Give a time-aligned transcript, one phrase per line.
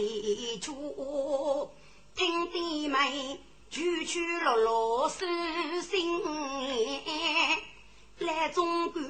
[0.00, 1.70] 啊来出，
[2.14, 3.38] 听弟妹
[3.68, 5.26] 曲曲落落诉
[5.82, 7.58] 心恋。
[8.20, 9.00] 来中国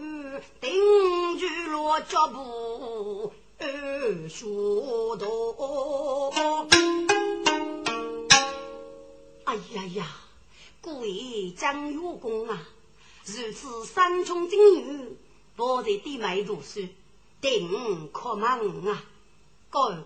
[0.61, 6.33] 定居落脚步二书多。
[9.45, 10.07] 哎呀呀，
[10.81, 12.69] 各位张月公啊，
[13.27, 15.17] 如此山穷精女，
[15.57, 16.87] 我在弟妹读书，
[17.41, 19.05] 定可忙啊！
[19.71, 20.05] 哥，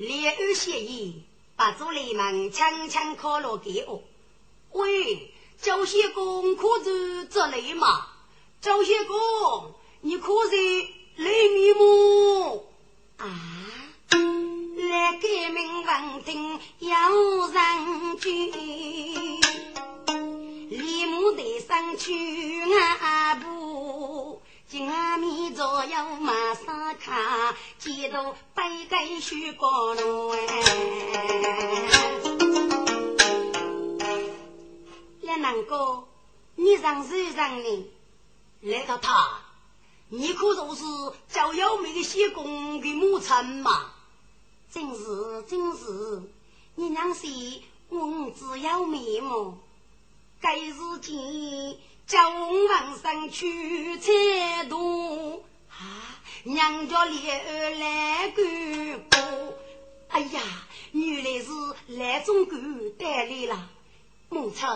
[0.00, 1.22] 列安协议，
[1.56, 4.02] 把助理们强强考落给我。
[4.72, 5.32] 喂。
[5.60, 8.06] 教些功可是这类嘛？
[8.62, 10.56] 教些功，你可是
[11.16, 12.64] 雷米木
[13.18, 13.28] 啊？
[14.08, 16.88] 来改名文听有
[17.52, 18.50] 人君，
[20.70, 22.62] 李木得上去
[23.02, 30.46] 阿布，今阿米左右马上看，几度白盖须高楼哎。
[35.22, 36.04] 来南哥，
[36.54, 37.90] 你让谁让你
[38.60, 39.40] 来到他？
[40.08, 40.84] 你可说是
[41.28, 43.90] 叫幺妹的谢公的母亲嘛？
[44.70, 46.22] 真是真是，
[46.76, 47.26] 你娘是
[47.88, 49.58] 文字要面目，
[50.40, 51.76] 该日间
[52.10, 56.18] 叫我往上去采毒啊！
[56.42, 58.44] 娘家烈儿来干
[59.08, 59.54] 哥，
[60.08, 60.40] 哎呀，
[60.90, 61.50] 原来是
[61.86, 62.58] 来中国
[62.98, 63.70] 带来了
[64.28, 64.66] 母亲。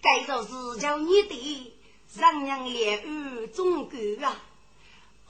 [0.00, 1.72] 该做是叫你的
[2.16, 4.40] 让娘烈儿中国啊！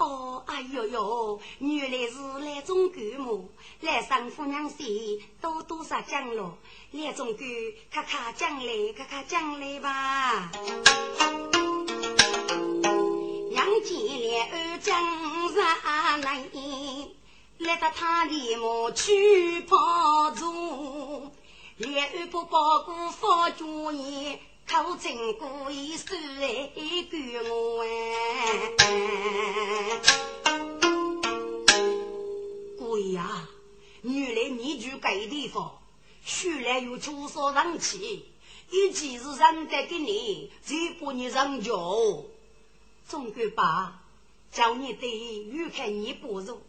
[0.00, 3.44] 哦，哎呦呦，原来是来中国么？
[3.82, 6.56] 来上夫娘席，多多少讲了，
[6.92, 7.46] 来中国
[7.90, 10.50] 看看讲来，咔咔讲来吧。
[13.50, 15.02] 杨见烈儿江
[15.52, 16.48] 上来，
[17.58, 21.30] 来到他的墓去跑走，
[21.76, 24.38] 烈儿不包过发主意。
[24.70, 26.16] 口称故意说
[26.76, 27.88] 一句我哎，
[32.78, 33.48] 鬼呀！
[34.02, 35.76] 原来你住该地方，
[36.24, 38.26] 虽然有出手人气，
[38.70, 42.22] 一其是人在给你，只把你人教。
[43.08, 44.00] 总归把
[44.52, 45.10] 叫你对
[45.46, 46.60] 越看你不如，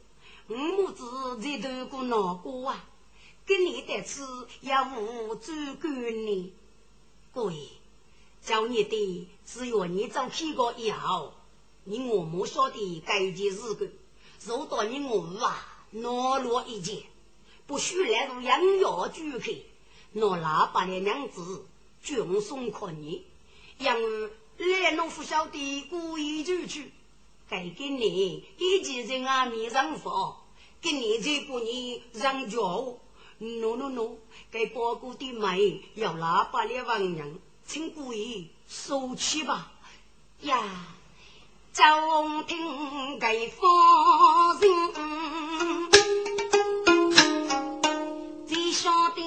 [0.47, 2.83] 我母子在头过难过啊，
[3.45, 4.23] 跟你的吃
[4.61, 6.51] 也无足够你，
[7.31, 7.53] 鬼。
[8.43, 11.33] 叫你的只要你找屁股以后，
[11.83, 13.87] 你我莫晓得该件事个，
[14.45, 17.03] 如到你我啊，懦弱一件，
[17.67, 19.51] 不许来入养药聚客，
[20.13, 21.65] 拿喇叭的娘子
[22.01, 23.25] 军送可你，
[23.77, 23.87] 因
[24.57, 26.91] 为来农夫晓得故意就去，
[27.47, 30.35] 该给你一件人啊面上放，
[30.81, 32.97] 给你这不你让教
[33.37, 34.17] ，no no no，
[34.49, 37.39] 该包谷的妹要喇叭的王娘。
[37.71, 39.71] 请故意收起吧
[40.41, 40.61] 呀！
[41.71, 43.65] 总听给夫
[44.59, 44.69] 人，
[48.45, 49.21] 只晓得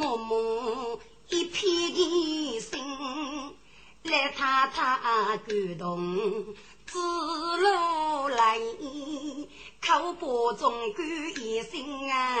[0.00, 0.98] 我们
[1.28, 2.82] 一片心，
[4.02, 6.44] 来他他感动，
[6.86, 8.58] 自路来
[9.80, 11.06] 口把中干
[11.40, 12.36] 一心啊！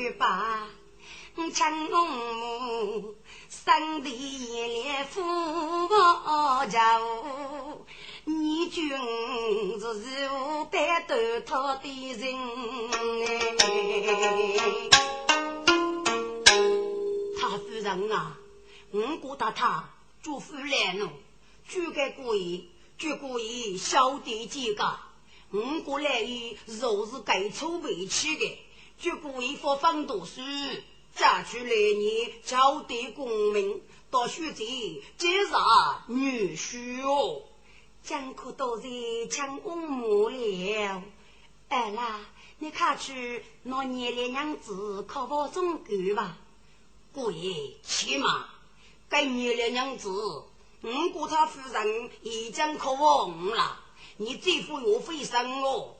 [0.00, 0.66] 干把
[1.52, 3.14] 强母，
[3.50, 5.20] 生的烈父
[5.88, 6.98] 王家
[8.24, 8.88] 你君
[9.78, 11.14] 是如白头
[11.44, 12.34] 他的人
[17.38, 18.38] 他夫人啊，
[18.92, 19.90] 我觉得他
[20.22, 21.10] 做夫来了。
[21.68, 24.98] 诸葛故意，诸葛意小弟几个，
[25.50, 28.58] 我过来意若是该出委屈的，
[29.00, 30.42] 诸葛意发奋读书，
[31.16, 33.80] 嫁去来年交对功名，
[34.10, 37.40] 到书记接上女婿哦。
[38.04, 38.90] 江可都在
[39.30, 41.02] 江翁母了，
[41.70, 42.20] 哎啦，
[42.58, 46.36] 你看去那年的娘子考不中够吧？
[47.14, 48.50] 故意起码
[49.08, 50.10] 该年的娘子。
[50.82, 53.80] 五姑他夫人已经渴望了，
[54.18, 55.96] 你这副我非生哦，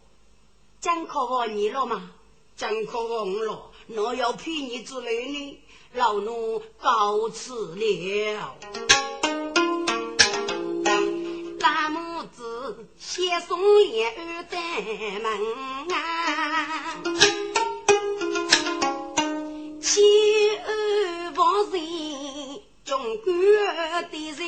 [0.83, 2.13] 真渴望你了吗？
[2.61, 5.63] 真可恶了，我要陪你之类呢，
[5.95, 8.55] 老奴告辞了。
[11.59, 14.61] 大拇指先送莲儿登
[15.23, 17.01] 门啊，
[19.81, 20.03] 妻
[20.59, 21.43] 儿不
[21.75, 22.61] 人。
[22.85, 24.43] 中国的人，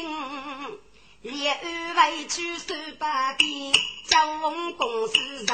[1.23, 1.64] 烈日
[1.97, 3.73] 为去三百遍，
[4.11, 5.47] 交锋公司人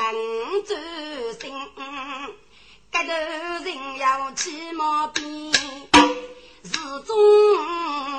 [0.64, 0.74] 走
[1.40, 1.52] 心，
[2.90, 3.08] 格头
[3.64, 6.70] 人要起毛病，始
[7.06, 7.14] 终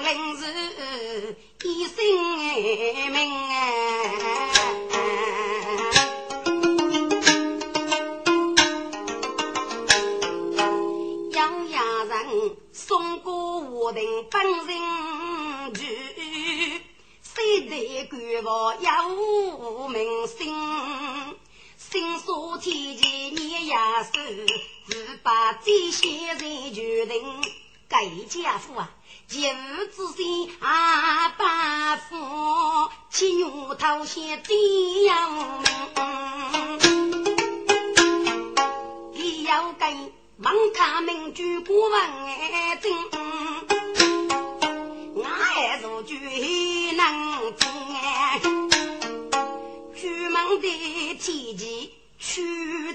[0.04, 1.92] 临时一心
[3.12, 3.18] 命
[11.32, 13.60] 养养人送过。
[13.60, 15.82] 我等本人去，
[17.24, 18.48] 谁得官府
[18.86, 20.38] 有名声？
[22.20, 23.76] 心说天机你也
[24.12, 24.46] 是，
[24.90, 27.24] 只把这些人决定。
[27.88, 28.92] 给家父啊，
[29.28, 34.54] 今日之心阿爸父，七牛头先这
[35.06, 35.64] 样
[36.76, 37.26] 命，
[39.14, 42.02] 你要跟望他们举国问
[42.82, 42.94] 真。
[45.24, 46.20] 还如举
[46.92, 47.68] 能进，
[49.96, 52.44] 举门的天机去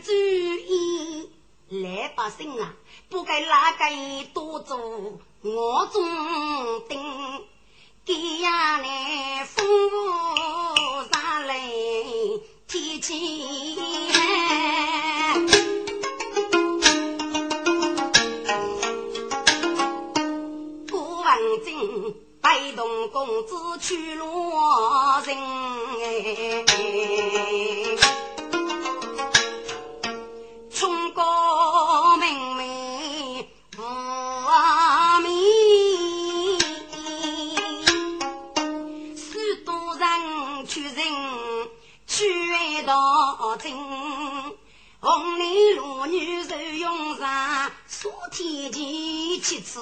[0.02, 1.30] 主意，
[1.70, 2.74] 老百姓啊，
[3.08, 3.84] 不该哪个
[4.34, 4.76] 多做
[5.40, 7.00] 我中丁，
[8.04, 9.66] 给呀来风
[11.10, 11.58] 上来
[12.68, 13.76] 天气。
[20.90, 22.14] 古文经。
[22.44, 24.28] 带动公子去罗
[25.24, 25.34] 人，
[25.98, 26.62] 哎
[31.14, 33.82] 高明媚不
[35.22, 36.58] 明，
[39.16, 40.96] 许多人去人
[42.08, 43.72] 去到真，
[44.98, 47.70] 红莲路女受用上。
[47.86, 48.82] 昨天前
[49.40, 49.80] 七次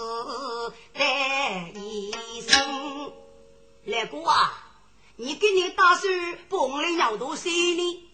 [0.93, 2.13] 得一
[2.43, 3.13] 生，
[3.87, 4.53] 来哥啊，
[5.17, 6.13] 你跟你打算
[6.51, 8.09] 帮来要多少呢？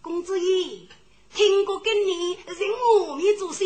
[0.00, 0.88] 公子爷，
[1.34, 2.56] 听过跟你人
[3.06, 3.64] 我面做事，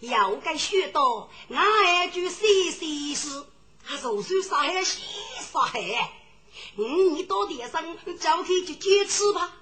[0.00, 3.44] 要该学到那一句细细事，
[3.82, 5.02] 还如算啥海西
[5.52, 6.12] 啥海？
[6.76, 9.52] 嗯，你到点上交替去接吃吧。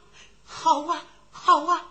[0.44, 1.86] 好啊，好啊，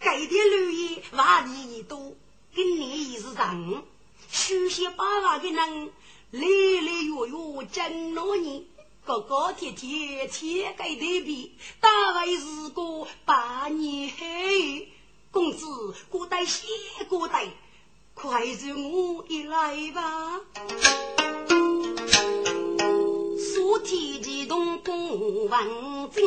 [0.00, 2.14] 改天留意万你一多。
[2.54, 3.82] 跟你也是人，
[4.30, 5.90] 书写八万的人，
[6.30, 8.64] 来来月月真多年，
[9.06, 14.91] 高高贴贴天盖地皮，大为是个百年黑。
[15.32, 15.66] 公子
[16.10, 16.66] 过得谢
[17.08, 17.34] 过得，
[18.12, 20.40] 快随我一来吧。
[23.38, 26.22] 苏天激动不文静，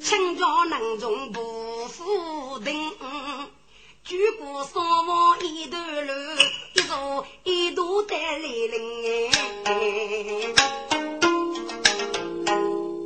[0.00, 2.90] 清家能中不负定。
[4.02, 6.12] 举过三望一段路，
[6.74, 9.30] 一座一座带来林
[9.64, 9.70] 哎。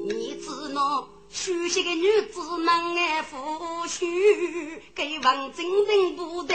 [0.06, 3.37] 你知那熟悉的女子能爱夫
[3.87, 6.54] 婿，给王真人不得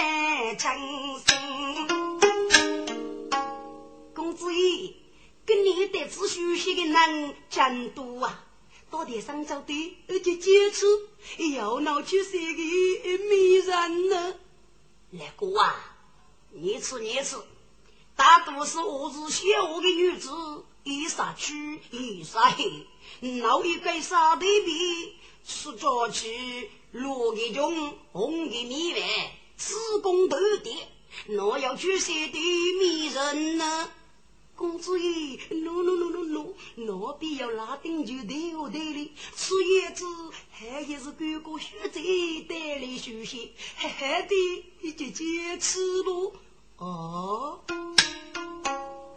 [0.57, 0.77] 称
[1.17, 1.87] 心。
[4.13, 4.93] 公子爷，
[5.45, 8.43] 跟你得知熟悉的人真多啊！
[8.91, 10.85] 到底上走的而且接触，
[11.55, 12.61] 要闹出谁个
[13.29, 14.35] 美人呢？
[15.11, 15.95] 那个啊，
[16.51, 17.37] 你吃你吃，
[18.17, 20.29] 大多是我是小的女子，
[20.83, 22.85] 一杀去一杀黑，
[23.21, 25.13] 闹一个杀对比，
[25.45, 29.01] 吃着去落个中红的米饭，
[29.57, 30.87] 此功都点，
[31.27, 32.39] 哪要去写对
[32.79, 33.89] 米人呢？
[34.57, 40.05] 公子爷，no no no no no，那必要拉丁就对我对哩，吃叶子
[40.49, 42.01] 还也是哥哥学在
[42.47, 46.33] 带来休息，还还得姐姐吃不？
[46.77, 47.59] 哦，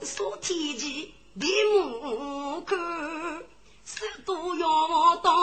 [0.02, 3.44] 说天气闭目看，
[4.24, 5.34] 都要当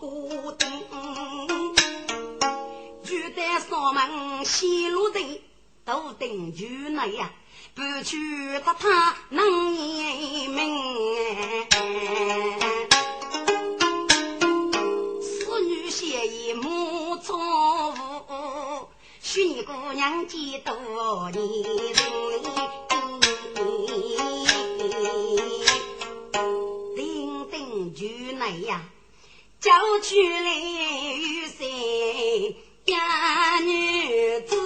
[0.00, 0.68] 过灯，
[3.04, 5.38] 就在上门西路灯，
[5.84, 7.30] 都灯就那样。
[7.74, 10.76] 不去他他能言明，
[15.20, 17.38] 此女写意莫错
[17.90, 18.88] 误，
[19.20, 20.74] 许你姑娘几多
[21.30, 21.40] 年
[28.50, 28.82] 哎呀，
[29.60, 29.70] 叫
[30.02, 34.59] 去来有谁呀女子？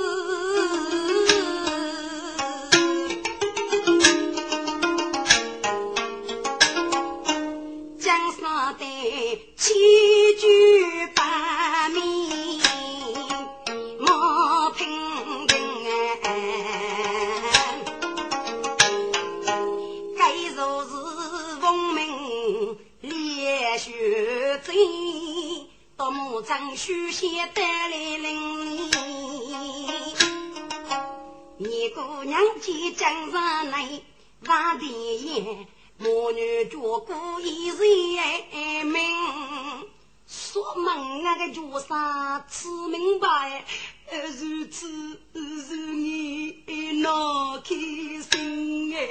[26.34, 28.90] 到木匠书写得来领。
[31.58, 34.02] 你姑娘见江上来，
[34.44, 34.88] 把地
[35.18, 35.68] 眼。
[35.96, 37.68] 母女脚过一
[38.16, 39.00] 人命，
[40.26, 43.64] 说门那个脚上吃明白，
[44.36, 44.90] 如此
[45.32, 47.76] 如你闹开
[48.28, 49.06] 心哎！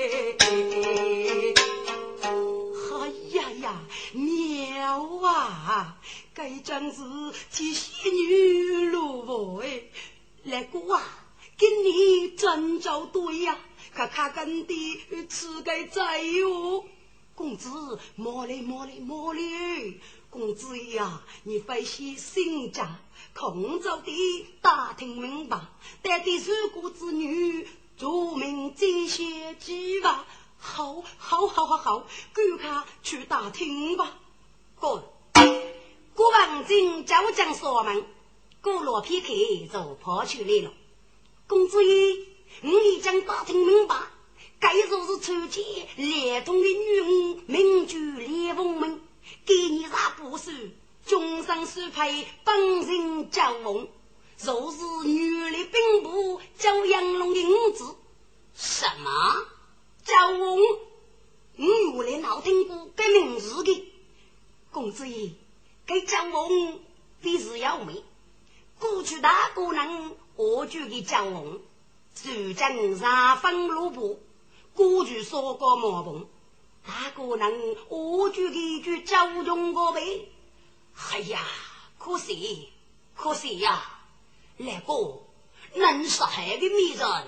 [2.91, 3.79] 哎呀呀，
[4.11, 5.95] 妙啊！
[6.33, 7.01] 该真是
[7.51, 9.83] 替仙女落魄哎！
[10.45, 11.01] 来哥啊，
[11.57, 13.57] 跟你真就对呀！
[13.93, 16.83] 看看跟的吃个债哟，
[17.35, 19.39] 公子莫来莫来莫来，
[20.31, 22.99] 公子呀，你费些心家，
[23.35, 25.59] 空着的打听明白，
[26.01, 30.25] 带的是个子女，做明这些计划，
[30.57, 34.17] 好，好，好，好，好，赶快去打听吧。
[34.79, 35.12] 过，
[36.23, 38.05] 郭王金交将锁门，
[38.61, 39.27] 过罗皮克
[39.69, 40.71] 就跑出来了，
[41.49, 42.15] 公子爷。
[42.61, 43.97] 我已经打听明白，
[44.57, 45.65] 该说是出钱
[45.97, 49.01] 连通的女儿，名居连凤门，
[49.45, 50.71] 给你啥不是？
[51.05, 53.85] 终身是配本人交往，
[54.39, 57.95] 若是女的兵部叫杨龙的儿子，
[58.55, 59.11] 什么
[60.05, 60.57] 交往？
[61.97, 63.91] 我原来老听过该名字的，
[64.71, 65.31] 公子爷，
[65.93, 66.50] 该交往
[67.21, 68.03] 必是要命。
[68.79, 71.59] 过去大姑娘我就给交往。
[72.23, 74.19] 如今三分萝卜，
[74.73, 76.27] 过去说过毛棚，
[76.83, 80.27] 大个人我就一句教中个呗。
[81.12, 81.39] 哎呀，
[82.00, 82.69] 可惜
[83.15, 84.00] 可惜呀！
[84.57, 85.21] 那个
[85.75, 87.27] 能杀害的美人，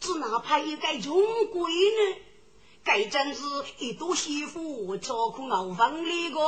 [0.00, 2.16] 只哪怕一个穷鬼呢？
[2.82, 3.42] 该真是
[3.78, 6.40] 一朵媳妇照顾老房里个。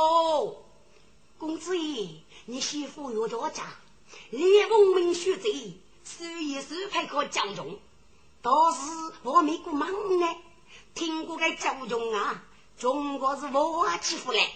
[1.43, 2.07] 公子爷，
[2.45, 3.75] 你媳妇有多大？
[4.29, 5.73] 连文明学贼。
[6.05, 7.77] 数一数配个教中，
[8.41, 8.79] 倒是
[9.23, 10.35] 我没过忙呢。
[10.95, 12.45] 听过个教中啊，
[12.77, 14.49] 中国是我欺负嘞。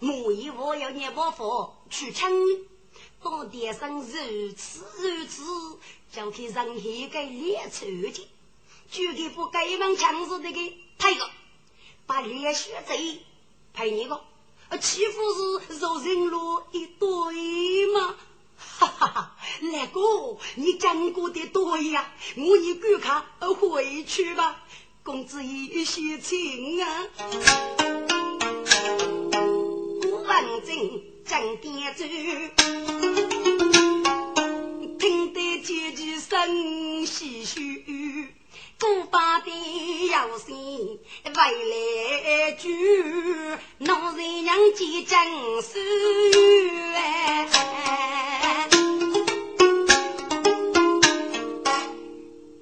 [0.00, 2.28] 莫以我要念佛佛去抢，
[3.22, 5.78] 到天上如此如此，
[6.10, 8.28] 就去人黑个脸臭的，
[8.90, 11.30] 绝对不该往强势那个太个，
[12.06, 13.20] 把脸血贼
[13.72, 14.20] 陪你个，
[14.78, 18.16] 欺负是肉人路一对吗？
[18.56, 20.00] 哈哈哈，那个
[20.56, 24.62] 你讲过的多呀，我一赶快回去吧。
[25.02, 27.06] 公子一些情啊，
[30.00, 32.04] 古文正讲点走，
[34.98, 37.73] 听得姐姐声唏嘘。
[45.14, 45.30] 娘见
[45.62, 45.78] 真是
[46.96, 46.98] 哎。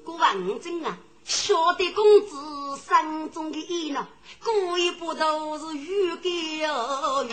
[0.04, 2.36] 古文正啊，晓得公子
[2.76, 4.06] 心中的意呢，
[4.44, 6.28] 过一步都是欲盖
[6.66, 7.26] 而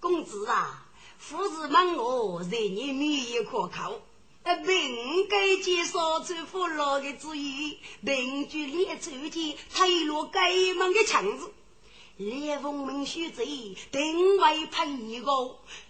[0.00, 0.84] 公子啊，
[1.16, 4.00] 夫子问我，人你面可靠。
[4.44, 11.52] 凭该介绍出父老的旨意，凭据列祖间推落该门的墙子，
[12.18, 15.32] 列封明须贼定位判一个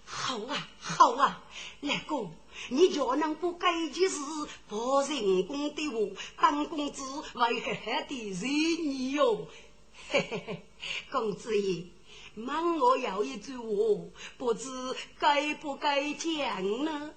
[0.04, 1.42] 好啊好啊，
[1.80, 2.32] 来公，
[2.68, 4.18] 你若能不该件事
[4.68, 5.98] 报人工的话，
[6.40, 7.02] 本公子
[7.34, 9.46] 会狠狠的认你哟，
[10.10, 10.62] 嘿嘿嘿，
[11.10, 11.86] 公子爷，
[12.36, 13.64] 问我要一句话，
[14.38, 14.70] 不知
[15.18, 17.10] 该不该讲呢？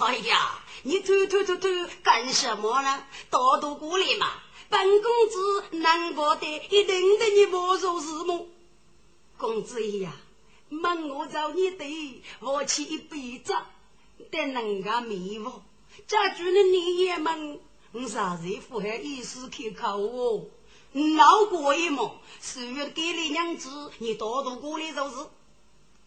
[0.00, 1.68] 哎呀，你偷偷偷偷
[2.02, 3.04] 干什么呢？
[3.30, 4.32] 多多过来嘛！
[4.68, 8.46] 本公子难过的一定对你不做什么。
[9.38, 10.12] 公子爷呀，
[10.70, 13.54] 问我找你的，我去一辈子，
[14.30, 15.60] 得人家迷惑。
[16.06, 17.60] 家住的你也问，
[17.92, 20.46] 我啥时不还意思开口哦？
[20.92, 25.16] 闹过一幕，十月给你娘子，你多多过来就是。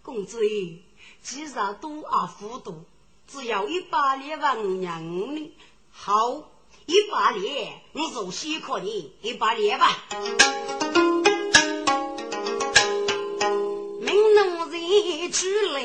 [0.02, 0.80] 公子爷，
[1.22, 2.84] 其实多啊糊涂。
[3.28, 5.52] 只要一百两万娘呢，
[5.92, 6.50] 好，
[6.90, 10.08] 一百两，我就先可你一百两吧。
[14.02, 15.84] 明农人去来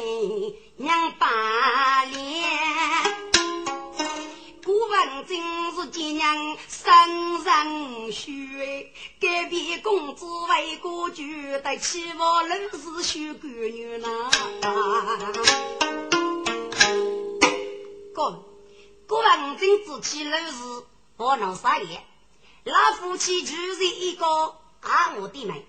[0.76, 2.16] 娘八两，
[4.64, 5.36] 古文真
[5.76, 8.32] 是爹娘生人血，
[9.20, 11.22] 隔壁公子为国舅，
[11.62, 14.30] 得起我老是修闺女呐。
[18.14, 18.42] 公，
[19.06, 20.52] 古文正之气老是
[21.16, 22.04] 不能杀业，
[22.64, 24.26] 老夫妻就是一个
[24.80, 25.62] 阿我的门，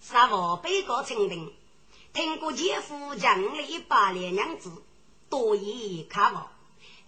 [0.00, 1.54] 杀我被告清定，
[2.12, 4.72] 听过姐夫讲了一百两娘子，
[5.28, 6.50] 多言看我。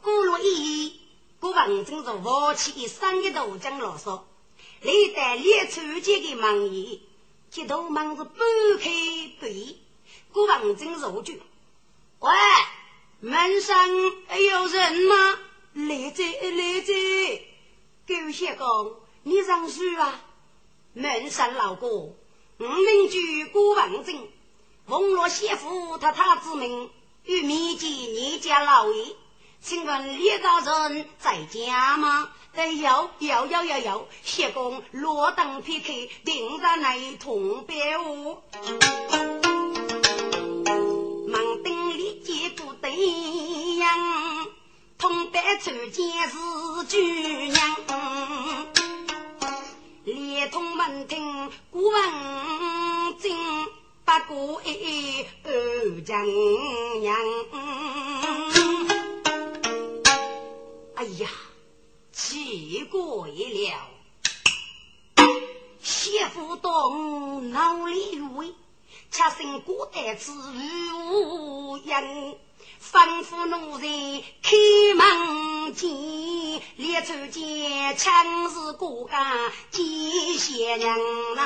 [0.02, 0.92] 过了一夜，
[1.40, 4.22] 古文正是夫妻一生的都讲啰嗦，
[4.82, 7.00] 历代列出几个门言，
[7.50, 8.34] 这道门是半
[8.78, 8.90] 开
[9.40, 9.78] 不义，
[10.32, 11.38] 古文正入住，
[12.20, 12.30] 喂。
[13.22, 15.38] 门上有人吗？
[15.74, 16.92] 来者来者，
[18.10, 20.20] 狗血公，你上书啊？
[20.94, 22.16] 门山老哥，我
[22.58, 24.26] 邻居郭文正，
[24.84, 26.90] 奉了媳妇他他之命，
[27.22, 29.14] 与面见你家老爷，
[29.60, 32.32] 请问李大人在家吗？
[32.54, 37.78] 哎，有有有有有，谢公罗灯劈开，定在那同表。
[42.82, 43.86] 对呀，
[45.32, 46.36] 白出见是
[46.88, 47.00] 举
[47.48, 47.76] 娘，
[50.04, 52.02] 连同门庭古文
[53.20, 53.36] 经，
[54.04, 56.26] 不过一二将
[57.00, 57.16] 娘。
[60.96, 61.28] 哎呀，
[62.12, 63.88] 奇怪了，
[65.80, 68.52] 媳妇懂脑里味，
[69.12, 72.36] 恰生古代之无言。
[72.82, 73.84] 吩咐奴才
[74.42, 74.56] 开
[74.96, 75.90] 门见，
[76.76, 79.84] 列出见枪是国家见
[80.38, 80.98] 贤人
[81.36, 81.42] 呐。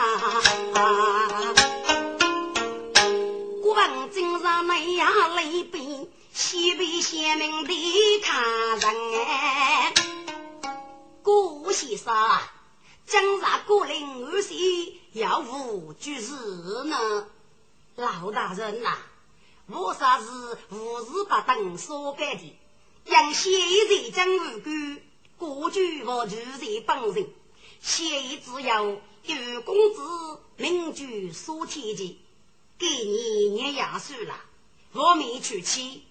[3.61, 9.92] 国王正上那样雷兵，西北贤明的看人哎。
[11.23, 12.14] 郭先生，
[13.07, 16.33] 江上过令二岁要无居士
[16.85, 17.27] 呢？
[17.97, 18.97] 老大人呐。
[19.66, 20.27] 我啥是
[20.70, 22.59] 无事不等所干的，
[23.07, 23.53] 让现
[23.88, 25.00] 在将无辜，
[25.38, 27.27] 过去我就在本人。
[27.81, 32.18] 现只有有公子名居所天的，
[32.79, 34.35] 给你捏牙算了。
[34.92, 36.05] 我没娶妻，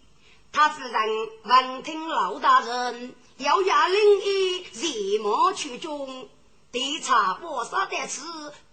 [0.52, 6.28] 他是人闻听老大人要押令一立马去中，
[6.72, 8.22] 调查我杀的事，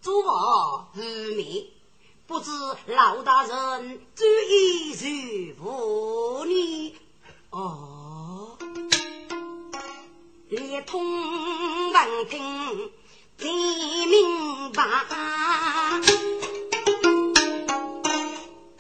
[0.01, 1.03] 做我如
[1.35, 1.67] 面。
[2.31, 2.53] 不知
[2.87, 6.95] 老大人注意如何呢？
[7.51, 8.57] 哦，
[10.49, 12.93] 连通文听
[13.37, 14.85] 听明白。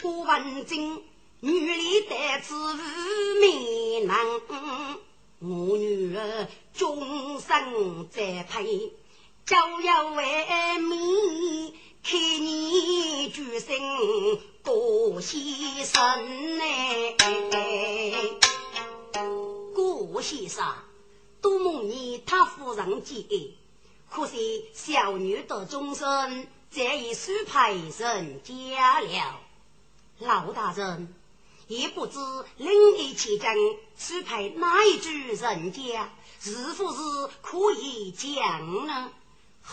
[0.00, 1.02] 古文经
[1.40, 2.54] 女里得知
[3.40, 4.16] 美男，
[5.40, 8.92] 我女儿终身栽培，
[9.44, 11.74] 教要为民。
[12.02, 13.76] 看你举身
[14.62, 16.64] 过先生呢，
[19.74, 20.66] 顾先生，
[21.42, 23.24] 多蒙你他夫人见，
[24.08, 29.40] 可惜小女的终身再已许配人家了。
[30.20, 31.14] 老大人，
[31.68, 32.18] 也不知
[32.56, 33.54] 另一期间
[33.96, 36.10] 许配哪一句人家，
[36.40, 37.02] 是否是
[37.42, 39.12] 可以讲呢？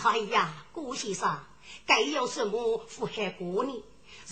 [0.03, 1.39] 哎呀，顾先生。
[1.87, 3.83] 该有什么祸害过呢？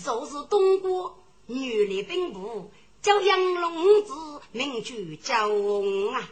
[0.04, 4.14] 若是东郭女力兵部，叫杨龙子
[4.52, 6.30] 名举交啊，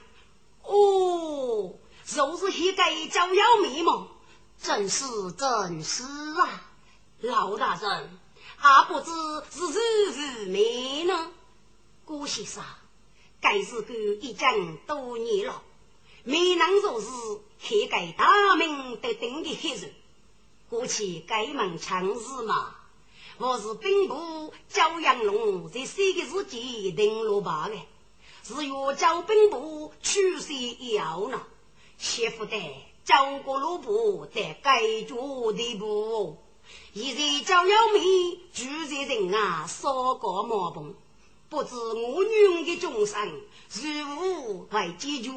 [0.63, 4.09] 哦，就是一个招妖迷吗？
[4.61, 6.71] 正是正是啊，
[7.21, 8.19] 老大人，
[8.57, 9.11] 还不知
[9.51, 11.31] 是日日没呢。
[12.05, 12.63] 郭先生，
[13.41, 15.63] 该是个已经多年了，
[16.23, 17.09] 没能做事，
[17.59, 19.93] 还该大名得顶的黑人。
[20.75, 22.75] 过去该门强势嘛，
[23.39, 27.77] 我是兵部焦阳龙在三个日间登落罢的，
[28.43, 31.41] 是要教兵部取水要呢，
[31.97, 32.57] 媳妇的
[33.05, 36.39] 教过罗布在该做的不，
[36.93, 40.93] 现在教要命，住在人啊，少个毛崩，
[41.49, 43.31] 不知我女的终生
[43.71, 45.31] 如何来解决？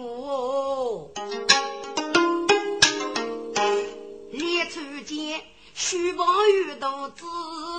[4.32, 5.42] 列出间，
[5.74, 7.24] 书房遇到只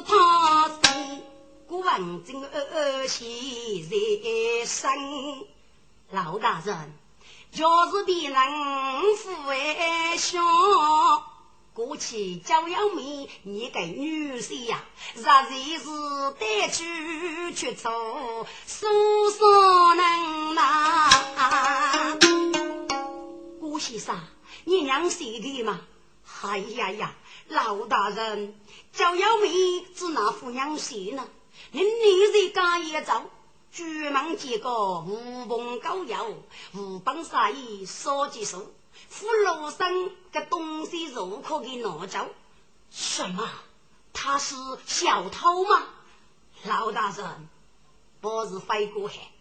[0.07, 1.23] 他生，
[1.67, 3.27] 古文经儿儿写
[3.83, 4.91] 在身。
[6.11, 6.93] 老大人，
[7.53, 8.39] 就是别人
[9.17, 10.41] 父为小，
[11.75, 14.83] 过去教养你，你个女婿呀，
[15.15, 15.85] 实在是
[16.41, 17.91] 带去出走，
[18.67, 18.87] 叔
[19.31, 21.11] 叔能拿。
[23.61, 24.19] 郭先生，
[24.65, 25.81] 你娘写的吗？
[26.40, 27.14] 哎呀呀，
[27.48, 28.55] 老大人，
[28.92, 31.29] 教要命只拿夫娘写呢。
[31.72, 33.29] 您女人家也走，
[33.72, 38.72] 举门几个无朋高友，无帮杀意说几手，
[39.09, 42.29] 扶罗生个东西如可给拿走。
[42.90, 43.51] 什么？
[44.12, 44.55] 他是
[44.87, 45.88] 小偷吗？
[46.64, 47.48] 老大人，
[48.20, 49.33] 不是飞过海，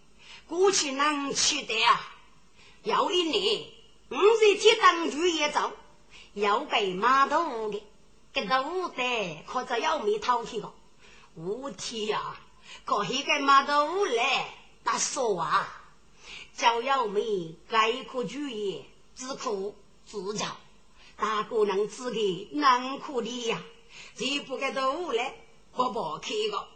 [0.48, 2.12] 过去能去的啊。
[2.82, 3.68] 有一年，
[4.10, 5.72] 五十天当局也走。
[6.38, 7.84] 要给码头的，
[8.32, 10.72] 给头的可着要没掏去个。
[11.34, 12.36] 我天呀，
[12.86, 15.68] 可以给码头来那说啊，
[16.56, 19.74] 就要没概括主义，只可
[20.06, 20.46] 自教，
[21.16, 23.60] 大个能自己难可的呀，
[24.16, 25.34] 这不给头来，
[25.76, 26.68] 不不开个，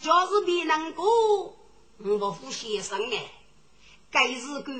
[0.00, 1.54] 就是别能过，
[1.98, 3.30] 我不先生哎，
[4.10, 4.72] 该日个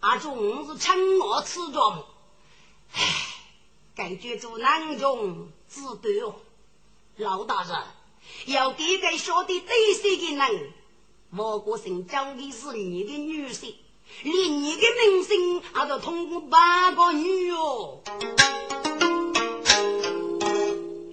[0.00, 2.06] 阿种是请我吃着么？
[2.94, 3.27] 唉。
[3.98, 6.36] 感觉做囊中之德哦，
[7.16, 7.76] 老大人
[8.46, 10.72] 要给个晓得对谁的人，
[11.36, 13.74] 我国姓张的是你的女婿，
[14.22, 18.00] 连你的名声还都通过八个女哦。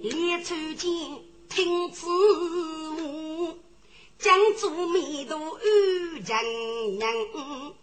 [0.00, 3.58] 列出间听此物，
[4.16, 6.36] 将做米都遇见
[7.00, 7.74] 人。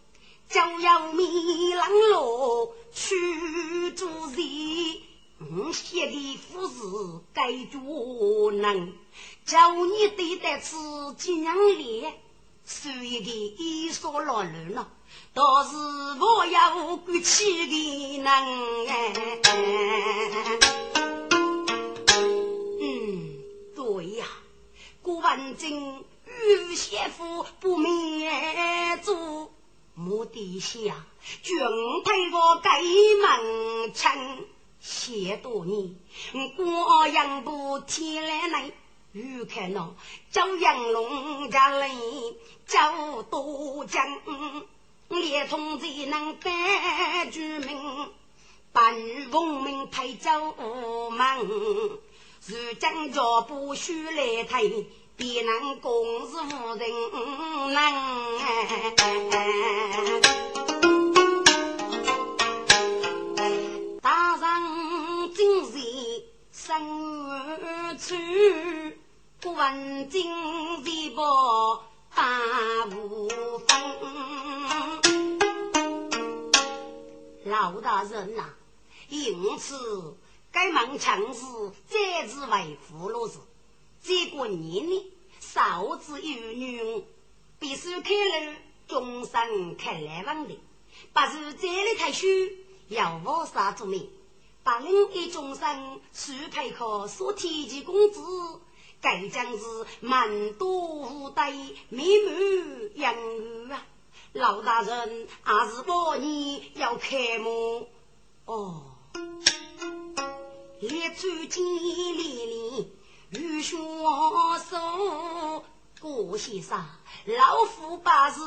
[0.53, 5.01] 就要米郎罗去做人，
[5.39, 6.73] 我写的富士
[7.33, 8.93] 该做能，
[9.45, 10.77] 叫你对待自
[11.17, 12.13] 己娘脸，
[12.63, 14.87] 所以的衣裳老乱了，
[15.33, 15.75] 倒是
[16.19, 19.41] 我要过去的能哎。
[22.79, 23.41] 嗯，
[23.75, 24.27] 对呀，
[25.01, 29.51] 郭文静与媳妇不免做。
[29.95, 31.05] 目的下，
[31.43, 31.55] 君
[32.03, 34.45] 陪我改门城，
[34.79, 35.95] 谢多年，
[36.55, 38.71] 过阳不天来来，
[39.11, 39.93] 欲看那
[40.31, 41.91] 朝阳龙家来，
[42.65, 44.03] 朝多江，
[45.09, 48.09] 连同才能百居民，
[48.71, 50.29] 半日奉命陪走
[51.11, 51.39] 门，
[52.47, 54.87] 如今脚不须来推。
[55.15, 56.89] 别能共是无人
[57.71, 57.77] 能，
[64.01, 64.43] 大人
[65.35, 65.73] 今日
[66.51, 66.67] 生
[67.97, 68.15] 处，
[69.39, 71.21] 不问今日不
[72.15, 73.69] 大无分。
[77.45, 78.49] 老大人呐，
[79.09, 80.17] 因此
[80.51, 81.41] 该忙强势
[81.87, 83.37] 再次为俘虏时。
[84.03, 87.05] 这过年呢，少子有女，
[87.57, 88.53] 必须开路，
[88.87, 90.59] 终身开来往的。
[91.13, 94.09] 不是这里太虚，要我啥做名？
[94.63, 98.21] 把另一终身许配可所提及公子，
[99.01, 99.63] 该将是
[100.01, 101.51] 满多无代，
[101.89, 103.85] 美满养育啊！
[104.33, 107.87] 老大人，还是过年要开幕
[108.45, 108.83] 哦，
[110.79, 112.13] 列出金丽
[112.45, 112.87] 丽。
[113.39, 113.77] 玉学
[114.69, 115.63] 手，
[115.99, 116.85] 郭先生，
[117.25, 118.39] 老夫把事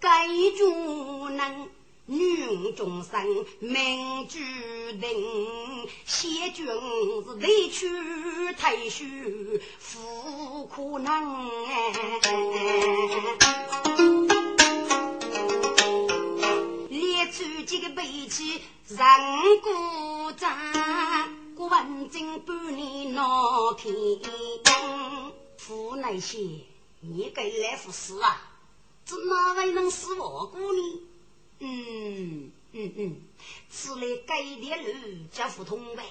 [0.00, 1.68] 该做能，
[2.06, 4.38] 女众生命注
[5.00, 9.60] 定，谢君是内屈太虚，
[9.92, 11.50] 不可能。
[16.88, 17.42] 列出
[18.88, 18.98] 人
[19.62, 20.56] 故战，
[21.58, 24.22] 古文经半年闹天阴。
[25.56, 26.38] 父那些，
[27.00, 28.48] 你该来服侍啊？
[29.04, 31.02] 这哪位能是我姑呢？
[31.58, 33.22] 嗯嗯嗯，
[33.68, 36.04] 此来该的路叫不通呗。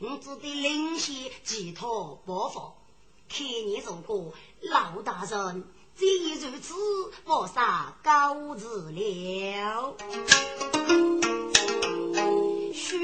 [0.00, 2.72] 我只得领些寄托包袱，
[3.28, 4.32] 看你如果
[4.62, 6.74] 老大人，既如此，
[7.24, 9.94] 我啥高子了？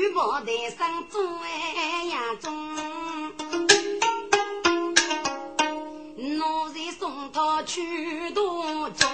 [0.05, 2.77] 须报台上中哎呀中，
[6.37, 9.11] 奴才送他去途中，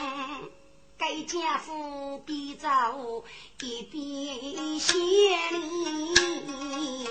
[0.98, 2.68] 该家父必走
[3.60, 4.98] 一边千
[5.60, 7.08] 里。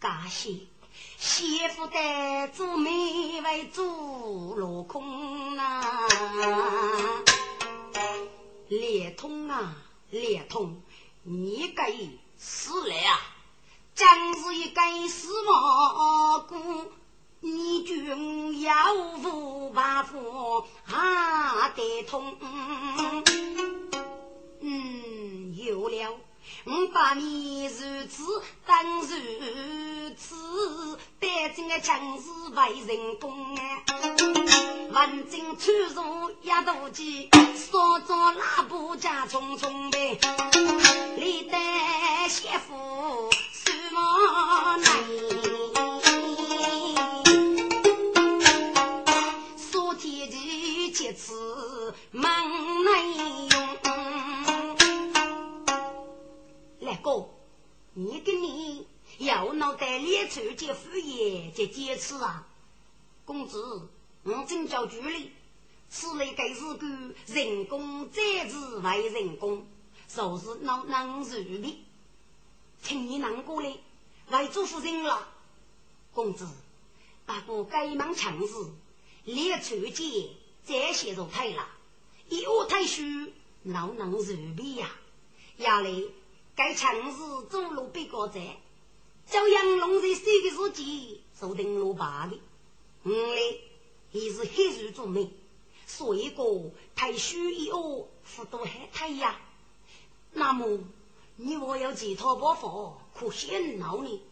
[0.00, 0.66] 大喜，
[1.16, 3.84] 媳妇带做妹为做
[4.56, 5.80] 落空啊！
[8.68, 9.76] 连通啊，
[10.20, 10.82] 连通，
[11.22, 11.92] 你该
[12.36, 13.20] 死了啊！
[13.94, 16.92] 真是一根死毛骨，
[17.40, 22.36] 你君要无把火啊得通，
[24.60, 26.20] 嗯，有了。
[26.68, 27.70] 五百米如
[28.08, 29.06] 此等如
[30.18, 32.24] 此，带进个强势
[32.56, 33.60] 为人公啊！
[34.90, 40.18] 文静出入一大鸡，少做拉布家匆匆呗。
[41.16, 44.92] 历代媳妇什么难？
[49.56, 53.14] 说天地皆次忙内
[53.52, 53.85] 用。
[56.96, 57.28] 哥，
[57.94, 58.86] 你跟你
[59.18, 62.46] 要脑袋脸臭接敷衍接坚持啊！
[63.24, 63.88] 公子，
[64.24, 65.32] 我真叫主理，
[65.88, 66.86] 此类该是个
[67.26, 69.66] 人工再次为人工，
[70.08, 71.84] 就是能能如的，
[72.82, 73.74] 请你能过来
[74.30, 75.28] 为主夫人了。
[76.12, 76.46] 公子，
[77.24, 78.54] 不过该忙强势，
[79.24, 80.30] 脸臭接
[80.64, 81.66] 再陷入太了，
[82.28, 83.32] 一窝太虚，
[83.62, 84.22] 哪能如
[84.56, 84.90] 比呀？
[85.58, 86.10] 亚雷。
[86.56, 87.18] 该强势
[87.50, 88.40] 走路别个在，
[89.30, 92.40] 朝阳龙在三个时间坐定路八的，
[93.04, 93.60] 五嘞
[94.10, 95.30] 也是黑日做媒，
[95.86, 96.42] 所以个
[96.94, 99.38] 太虚一哦，福多还太呀。
[100.32, 100.78] 那么
[101.36, 104.22] 你我有几套包袱可显露呢？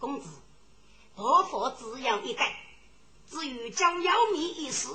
[0.00, 0.26] 公子，
[1.14, 2.60] 包袱只要一改，
[3.30, 4.88] 至于将要命一事，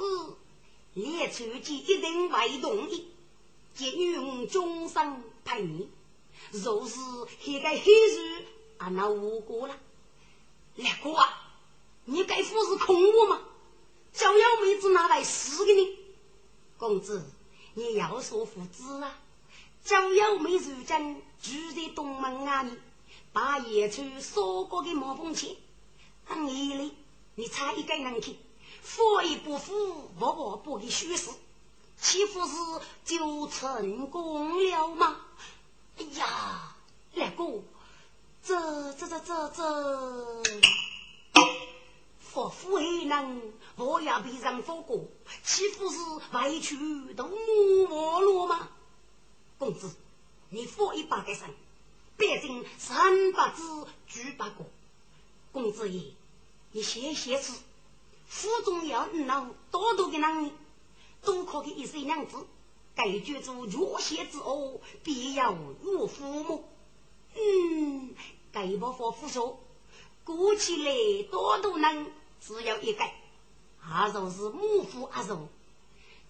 [0.95, 3.07] 列出去一定会同意，
[3.73, 5.89] 给予终身陪你。
[6.51, 6.99] 若是
[7.39, 8.45] 黑个黑日，
[8.77, 9.75] 啊，那无辜了。
[10.77, 11.53] 二哥啊，
[12.05, 13.41] 你该不是空我吗？
[14.13, 15.97] 招妖妹子拿来死给你。
[16.77, 17.23] 公子，
[17.73, 19.17] 你要说父子啊，
[19.85, 22.73] 招妖妹子将住在东门啊里，
[23.31, 25.55] 把野村烧过的毛风钱，
[26.27, 26.93] 当夜里
[27.35, 28.35] 你差一个人去，
[28.81, 31.29] 佛也不服，不不不给虚实，
[31.97, 32.53] 岂不是
[33.05, 35.21] 就成功了吗？
[36.01, 36.75] 哎呀，
[37.15, 37.61] 二哥，
[38.43, 40.43] 这这这这这，
[42.19, 43.39] 佛夫还能，
[43.75, 45.05] 我要被人佛过，
[45.43, 45.97] 岂不是
[46.33, 46.75] 委屈
[47.13, 48.69] 都没落吗？
[49.59, 49.95] 公子，
[50.49, 51.47] 你佛一百个神，
[52.17, 54.65] 百姓三百字举八个。
[55.51, 56.13] 公子爷，
[56.71, 57.53] 你写写字，
[58.27, 60.53] 府中要能多多的能力，
[61.23, 62.47] 多可给一些两字。
[62.95, 66.65] 该觉住若邪之恶，必要入父母。
[67.35, 68.13] 嗯，
[68.51, 69.59] 该不佛父说，
[70.23, 72.05] 过起来多都能，
[72.41, 73.03] 只有一个，
[73.81, 75.47] 阿若是母父阿若，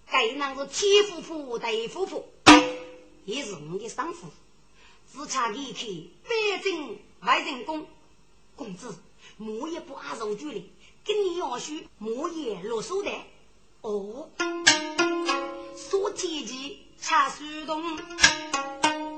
[0.10, 2.26] 该能是天夫妇对夫妇，
[3.26, 4.28] 也是我的生父，
[5.12, 5.88] 只差离开
[6.28, 7.88] 北京外人公。
[8.56, 8.94] 公子，
[9.38, 10.70] 莫也不阿若距离，
[11.04, 13.12] 跟你要许莫也落手的。
[13.82, 14.30] 哦。
[15.90, 17.98] 说天气恰疏动，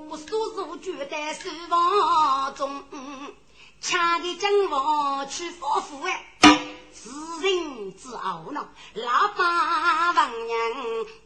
[0.10, 2.84] 我叔叔住在书房中，
[3.82, 6.26] 恰的正房去发福哎，
[6.94, 7.10] 世
[7.42, 10.58] 人之懊恼，老八王娘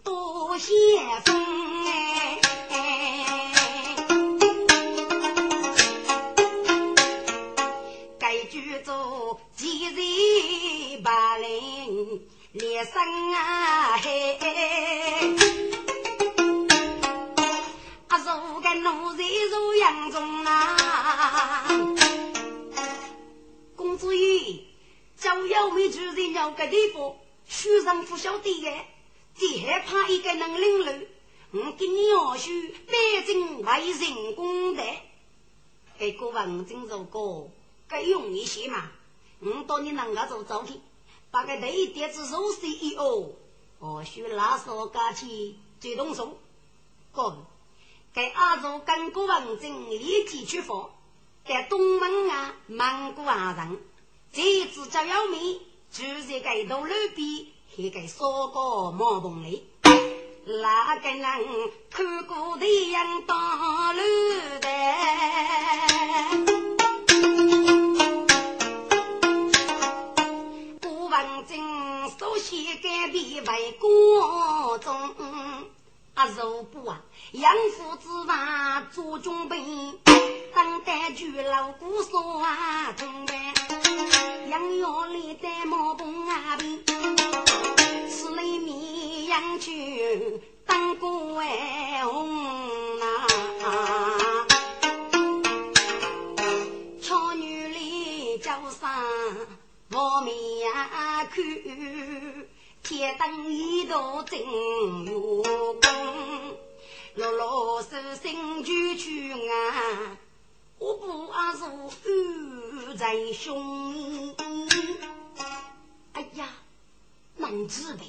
[0.03, 0.73] 多谢
[1.23, 2.39] 风哎，
[8.17, 12.27] 该居住几日八零。
[12.59, 12.93] 连生
[13.33, 14.37] 啊嘿，
[18.07, 21.67] 啊如个奴才如杨中啊，
[23.75, 24.63] 公子爷，
[25.17, 27.15] 就要没住在那个地方，
[27.47, 28.71] 书上不晓得的，
[29.35, 31.07] 最害怕一个能领路，
[31.51, 32.49] 我给你要求
[32.87, 34.83] 北京为人公的，
[35.99, 37.51] 给个文正如果
[37.87, 38.89] 该容易些嘛？
[39.41, 40.81] 我到你能够做早起，
[41.37, 43.29] 把个头一点子肉丝一哦，
[43.79, 46.35] 或许拉手加起最动手。
[47.11, 47.45] 哥，
[48.11, 50.89] 给阿祖跟个文正立即出发，
[51.47, 53.79] 在东门啊忙过阿人，
[54.33, 57.45] 这一次就要命，就在该头路边，
[57.75, 59.63] 还该说个毛棚里。
[59.83, 64.01] 哪个人看过太阳大路
[64.59, 64.67] 的？
[71.23, 74.93] 文经书写改编为国中，
[76.13, 77.01] 啊，肉不啊，
[77.31, 79.57] 养父之法做准备，
[80.53, 83.35] 等待巨老姑说啊，准备
[84.49, 86.85] 养药里在毛棚啊边，
[88.09, 88.77] 吃里面。
[89.27, 91.45] 将军当官
[92.03, 92.86] 红
[102.87, 104.39] 天灯一道真
[105.05, 105.83] 有光，
[107.15, 108.31] 老老实实
[108.63, 110.17] 就去啊，
[110.79, 111.65] 我不阿是
[112.05, 114.33] 玉在胸，
[116.13, 116.47] 哎呀，
[117.35, 118.05] 难自呗。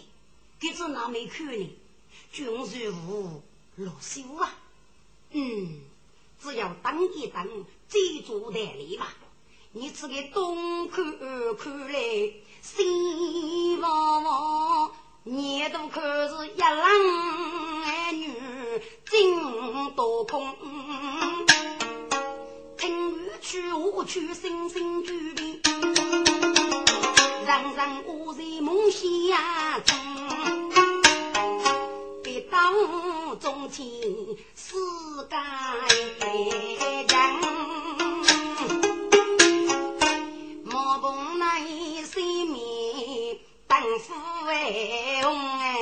[0.61, 1.77] 这次哪没看呢？
[2.31, 3.43] 军事务
[3.75, 4.55] 落手啊！
[5.33, 5.81] 嗯，
[6.39, 9.13] 只要等一等，再做代理吧。
[9.73, 11.05] 你这个东看
[11.57, 12.33] 看来，
[12.77, 14.91] 西望望，
[15.25, 18.31] 眼都可是一郎儿女
[19.07, 20.55] 真多空。
[22.77, 25.61] 听雨去，我去，声声俱遍，
[27.47, 29.03] 人人我在梦乡
[29.87, 29.97] 中。
[32.23, 32.43] 别。
[32.43, 34.75] 当中情世
[35.29, 35.41] 间
[37.09, 37.48] 人，
[43.99, 44.53] 灯火为
[45.23, 45.77] 哎！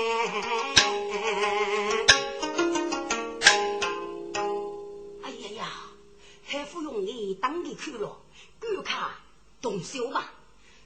[5.23, 5.69] 哎呀呀，
[6.47, 8.17] 还不用你当的去了，
[8.59, 8.95] 赶快
[9.61, 10.33] 动手吧，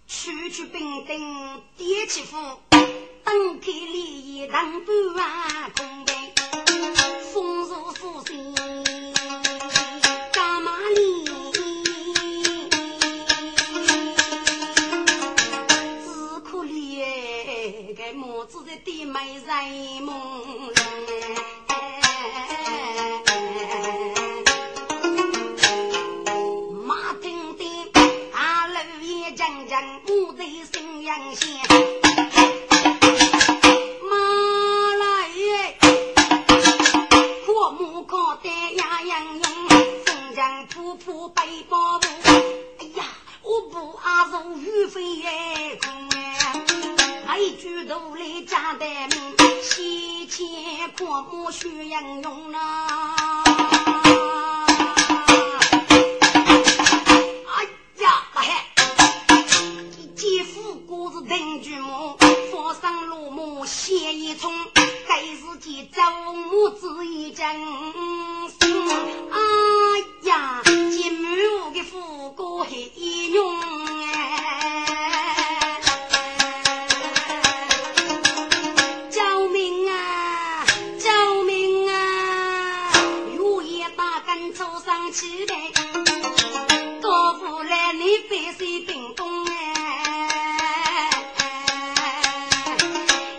[0.08, 2.58] 区区兵丁点起火。
[3.22, 6.34] 灯开里灯不啊，空白，
[7.32, 8.52] 风如浮星，
[19.00, 19.70] 子的弟妹在
[20.02, 20.12] 梦
[20.74, 20.84] 中
[21.68, 21.72] 哎，
[26.84, 27.90] 马丁丁，
[28.32, 31.60] 阿老爷讲讲，我的心阳线。
[41.34, 42.06] 背包布，
[42.78, 43.04] 哎呀，
[43.42, 45.78] 我不阿如雨飞哎，
[47.40, 53.42] 一举头来加的命，西迁阔木需应用啊！
[57.46, 57.64] 哎
[57.96, 58.46] 呀，大汉，
[60.14, 62.18] 姐夫哥是登巨木，
[62.52, 64.52] 佛上落木写一冲，
[65.08, 66.02] 该是见周
[66.34, 67.46] 母子一阵
[68.60, 68.86] 心，
[69.30, 69.38] 哎
[70.28, 70.62] 呀！
[70.62, 72.70] 我的富哥还
[73.32, 73.79] 用
[85.12, 85.56] 起来，
[87.02, 91.10] 高富来你百岁冰冻哎，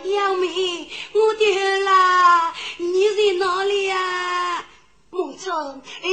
[0.04, 0.90] 要命！
[1.14, 4.66] 我的啦，你在哪里呀？
[5.12, 6.10] 梦中哎，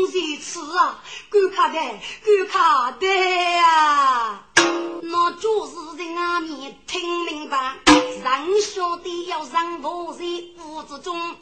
[0.00, 1.02] 我在此啊。
[1.28, 1.80] 够卡的，
[2.24, 4.44] 够卡的呀！
[5.02, 10.24] 那就是在外面听明白，人晓得要让我在
[10.64, 11.36] 屋子中，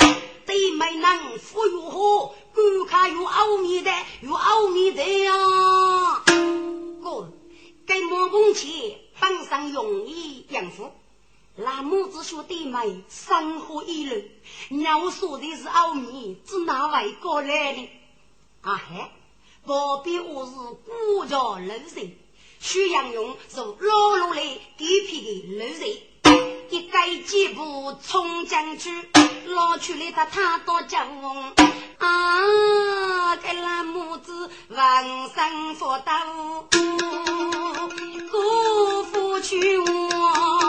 [0.51, 2.35] 对没能服如何？
[2.53, 6.25] 够卡有奥秘的，有奥秘的呀！
[7.01, 7.33] 哥，
[7.87, 10.91] 给莫梦前绑上容易养父，
[11.55, 14.25] 那母子兄弟妹生活一路，
[14.83, 17.89] 要说的是奥秘，是哪位过来的？
[18.63, 19.09] 啊嘿！
[19.65, 21.81] 旁边我是孤家老人，
[22.59, 25.97] 徐阳勇是老路来地皮的老人，
[26.71, 29.09] 一改几步冲进去，
[29.47, 31.05] 捞出来他他多将
[31.99, 35.05] 啊，给那母子万
[35.35, 36.13] 生福到，
[38.31, 40.60] 辜负去我。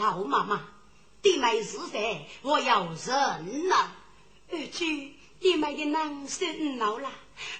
[0.00, 0.62] 老妈妈，
[1.20, 2.26] 弟妹是谁？
[2.40, 3.92] 我要人了。
[4.50, 7.10] 而且，弟妹的男生老了，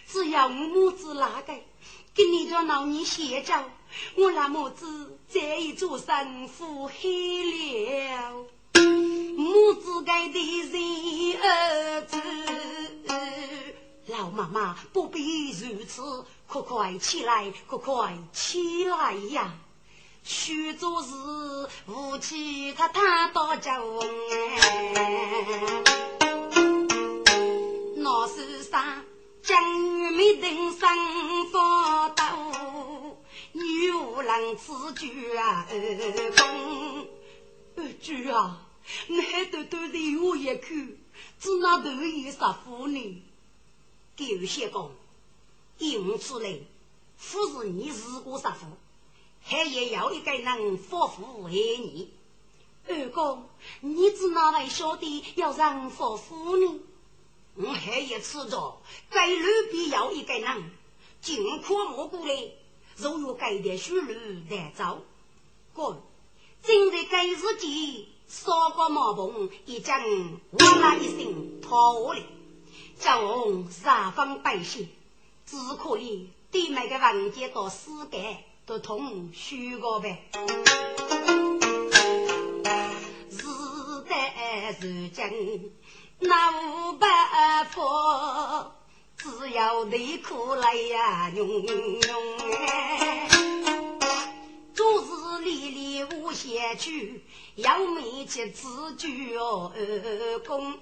[0.07, 1.53] 只要母子那个，
[2.15, 3.63] 给你这老你写教。
[4.15, 8.47] 我那母子这一座山腹黑了，
[9.37, 12.17] 母子该的人儿子，
[14.07, 19.53] 老妈妈不必如此，快快起来，快快起来呀！
[20.23, 21.09] 许做事
[21.87, 24.01] 夫妻他他到家翁
[24.95, 25.83] 哎，
[27.97, 29.03] 那是啥？
[29.43, 30.89] 将女没登上
[31.51, 33.17] 佛道。
[33.53, 35.75] 女无郎此举啊，二
[36.37, 37.09] 公，
[37.77, 38.69] 二舅啊，
[39.09, 40.69] 你还多多的我一口，
[41.41, 43.23] 只拿头一杀妇女。
[44.17, 44.93] 狗血公，
[45.79, 46.67] 因此嘞，
[47.17, 48.67] 不是你如果杀夫，
[49.43, 52.11] 还也要一个人夫妇为你。
[52.89, 53.49] 二公，
[53.81, 56.81] 你只哪来晓得要让夫妇呢？
[57.57, 58.81] 我还也吃着，
[59.11, 60.71] 该路必要一个人，
[61.21, 62.51] 尽可莫过来。
[62.97, 64.15] 如有改点修路
[64.51, 65.03] 来走，
[65.75, 66.03] 哥，
[66.63, 72.23] 今日该日记，烧个毛棚，已经哇啦一声塌下来，
[72.99, 74.89] 叫我三方百姓
[75.47, 80.31] 只可以对每个房间到世界都同修个呗。
[83.29, 83.43] 日
[84.09, 85.73] 代如今
[86.21, 87.09] 那五百
[87.73, 88.73] 佛。
[89.17, 93.29] 只要内裤来呀，用用哎，
[94.73, 97.25] 做事里里无闲趣，
[97.57, 100.73] 要眉起自居哦，二公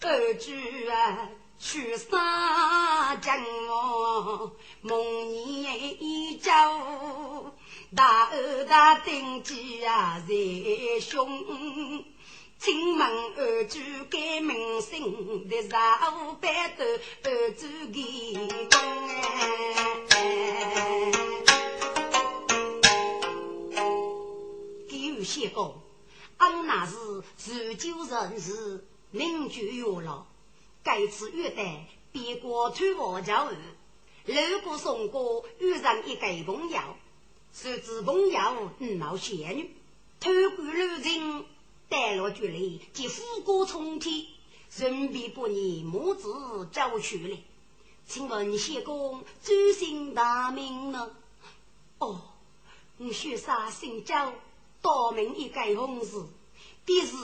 [0.00, 1.28] 二居啊，
[1.60, 3.36] 去杀将
[3.68, 7.52] 哦，梦年一朝，
[7.94, 10.34] 大二大登基啊，在
[11.00, 11.44] 胸。
[12.58, 13.06] 亲门
[13.36, 13.78] 二主
[14.10, 18.34] 改名姓，的上班的二主给
[18.70, 20.14] 公哎。
[24.88, 25.74] 给有些个，
[26.38, 26.96] 俺那是
[27.36, 30.26] 自救人士，名就有了。
[30.82, 33.56] 该次玉带别过推王家儿，
[34.26, 36.80] 路过送过遇上一个朋友，
[37.52, 39.70] 说是朋友闹仙女，
[40.18, 41.44] 偷过路人。
[41.90, 44.24] 带落局里，即虎过冲天，
[44.76, 47.36] 人必不念母子走去了。
[48.06, 51.10] 请问谢公尊姓大名呢？
[51.98, 52.22] 哦，
[52.98, 54.14] 我学杀姓周，
[54.80, 56.28] 大名一改红字，
[56.84, 57.16] 必是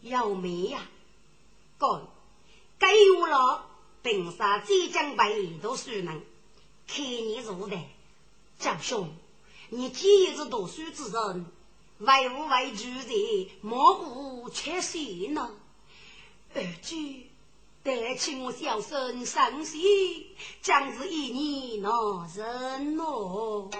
[0.00, 0.82] 有名呀。
[1.78, 1.86] 该
[2.82, 3.64] 该有了，
[4.02, 6.20] 本杀浙江北都熟能，
[6.88, 7.78] 看你如的，
[8.58, 9.08] 赵兄，
[9.68, 11.46] 你既是读书之人。
[11.98, 15.48] 为何为主的，莫无缺席呢？
[16.56, 16.96] 二舅，
[17.84, 20.26] 得请我小生上席，
[20.60, 23.70] 将是一年那人哦。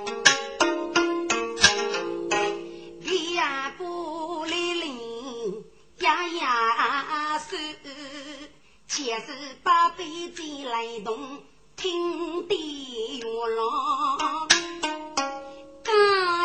[8.95, 9.32] 且是
[9.62, 11.43] 八辈子来动，
[11.76, 14.49] 听地月郎。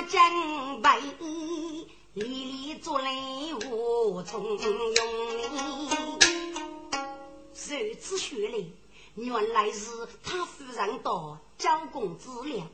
[0.07, 0.89] 江北
[1.19, 3.11] 里里做来
[3.69, 4.77] 无从用。
[7.51, 8.63] 如此学来，
[9.15, 12.65] 原来是他夫人到交工资了。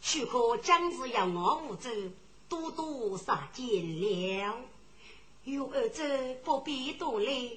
[0.00, 1.90] 许可将是要我五州
[2.48, 3.66] 多多杀减
[4.00, 4.56] 了。
[5.44, 7.50] 有儿子不必多来。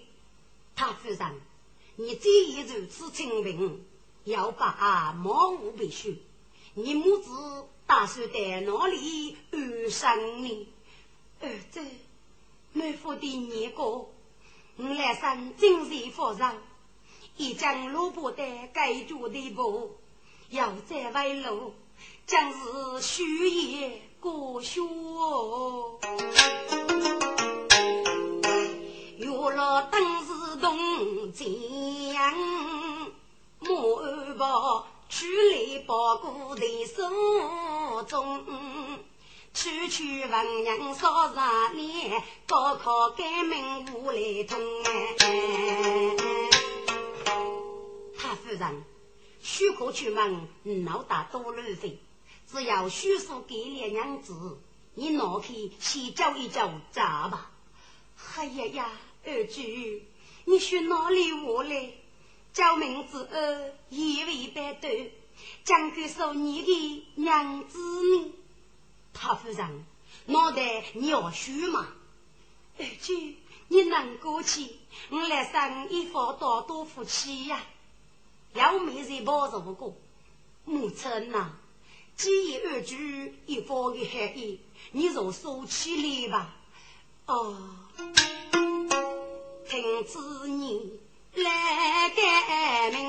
[0.76, 1.41] 他夫人，
[2.01, 3.85] 你既已如此清明，
[4.23, 6.21] 要把毛无必须。
[6.73, 7.31] 你母子。
[7.87, 10.67] 打算在哪里安生呢？
[11.41, 11.81] 儿子，
[12.71, 14.13] 妹夫的年过，
[14.77, 16.53] 我来生精神富饶，
[17.35, 19.97] 已将萝卜的盖住的布，
[20.51, 21.73] 要再外露，
[22.25, 24.79] 将是虚夜过雪。
[29.22, 31.47] 月落当时东江，
[33.59, 34.88] 莫二伯。
[35.07, 38.45] 去来包谷的手中，
[39.53, 44.57] 区区文人少十年，高考改名无来通。
[48.17, 48.84] 太夫人，
[49.41, 50.47] 许可出门，
[50.86, 51.99] 闹大多路费，
[52.49, 54.61] 只要许叔给了娘子，
[54.93, 57.51] 你拿去先教一教咋吧？
[58.38, 58.89] 哎呀呀，
[59.24, 59.61] 二舅，
[60.45, 61.93] 你选哪里话来？
[62.53, 64.88] 叫名字二，一位白头，
[65.63, 68.34] 将给说你的娘子呢？
[69.13, 69.86] 他夫人，
[70.26, 71.88] 脑袋你要虚吗？
[72.78, 73.15] 二舅，
[73.69, 74.67] 你能过去？
[75.09, 77.63] 我来生一方多多福气呀！
[78.53, 79.95] 要命是保着不过，
[80.65, 81.53] 母亲呐，
[82.17, 84.59] 既然二句一方的含义，
[84.91, 86.53] 你就说起来吧。
[87.28, 87.57] 哦，
[89.72, 90.19] 听子
[90.49, 90.99] 你
[91.34, 92.99] 来改名，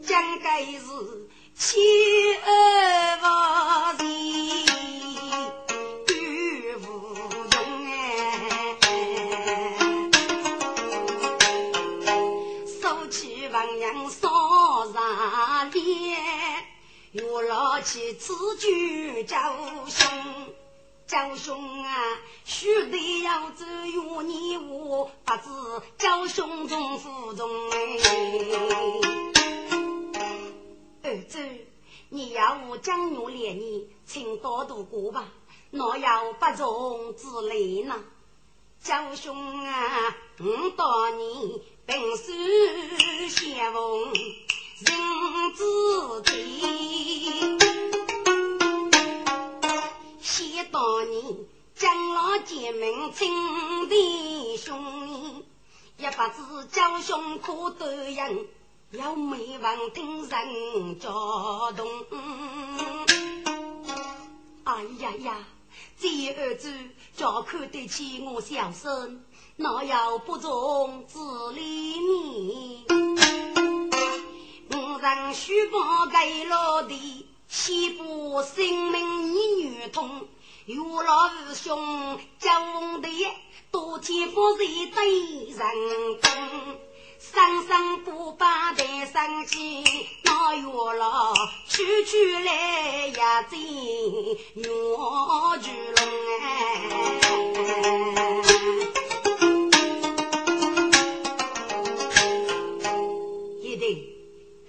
[0.00, 0.78] 将该是
[1.56, 1.80] 妻
[2.36, 3.26] 儿不
[17.32, 19.36] 我老妻此举叫
[19.88, 20.08] 兄，
[21.10, 27.76] 叫兄啊，须得要走与你我，不知叫兄中负重哎。
[31.02, 31.44] 儿子，
[32.10, 35.32] 你要我将我连你，请多度过吧，
[35.72, 38.04] 若要不从自累呢。
[38.80, 44.12] 叫兄啊，我当你本是先锋。
[44.80, 44.86] 人
[45.56, 45.64] 之
[46.22, 46.38] 地，
[50.40, 51.36] 想当年
[51.74, 55.44] 将老结盟亲弟兄，
[55.98, 58.46] 也不知叫兄可得人，
[58.92, 61.86] 要没闻听人叫动。
[64.64, 65.44] 哎呀呀，
[65.98, 66.72] 这儿子
[67.14, 69.22] 叫看得起我小孙，
[69.56, 71.60] 哪有不忠自理
[71.98, 72.86] 你？
[75.02, 80.28] 人须报给老弟，西部生命你女痛。
[80.66, 83.08] 有老师兄讲的，
[83.72, 85.60] 多天不日对人
[86.22, 86.30] 工，
[87.18, 89.82] 生生不把带生气，
[90.22, 91.34] 那有老
[91.68, 93.14] 区区来也
[93.50, 93.60] 真
[94.54, 94.64] 冤
[95.60, 95.98] 屈龙
[96.40, 96.42] 哎。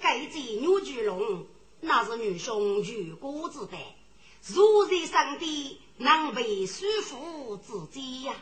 [0.01, 1.45] 该见女巨龙，
[1.81, 3.77] 那是女兄如果之辈，
[4.47, 8.33] 如在上帝能为舒服自己呀。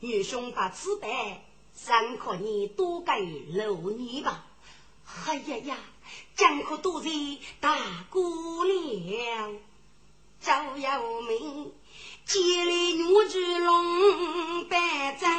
[0.00, 1.42] 女兄把此辈，
[1.74, 3.12] 尚可你多给
[3.50, 4.46] 六年吧。
[5.26, 5.76] 哎呀呀，
[6.36, 7.10] 江可多谢
[7.60, 9.58] 大姑娘，
[10.40, 11.72] 赵有名，
[12.24, 15.30] 接来女巨龙百丈。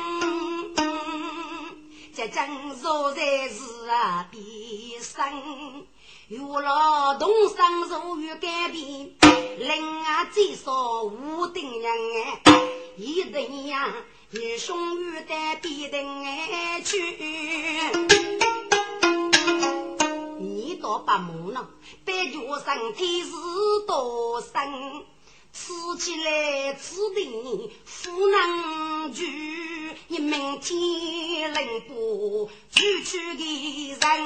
[2.14, 5.88] 这正说在是啊，必生
[6.32, 9.10] 与劳动生如与改变，
[9.60, 11.92] 另外再说无定人
[12.46, 13.94] 哎，一定呀，
[14.30, 17.02] 女兄与代必定哎去。
[20.40, 21.68] 你倒不忙呢，
[22.06, 23.32] 白脚身体是
[23.86, 25.04] 多生。
[25.54, 26.74] 吃起来。
[26.74, 27.70] 吃的
[28.04, 29.24] 不能住，
[30.08, 34.18] 你明天能不出去的人大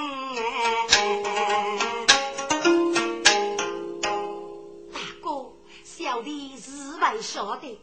[5.22, 5.52] 哥，
[5.84, 7.78] 小弟是为晓得，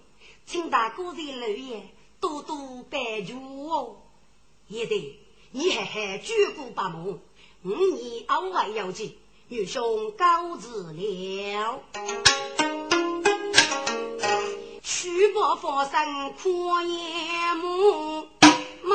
[0.47, 1.91] 请大哥的留言
[2.21, 3.97] 多多拜助哦。
[4.69, 5.19] 也对，
[5.51, 7.19] 你还还举步不忙，
[7.65, 9.13] 五年偶尔有见，
[9.49, 11.83] 女兄告辞了。
[14.95, 18.29] 虚报发生阔眼目，
[18.83, 18.95] 马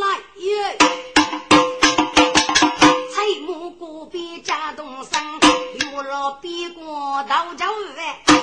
[0.00, 0.48] 来哟，
[3.12, 5.22] 彩木锅边家东升，
[5.92, 8.33] 有了边关到九万，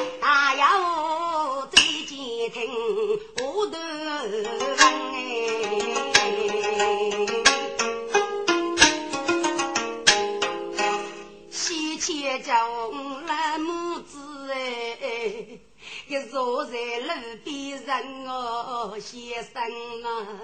[17.01, 19.61] 路边人哦，先生
[20.03, 20.39] 啊，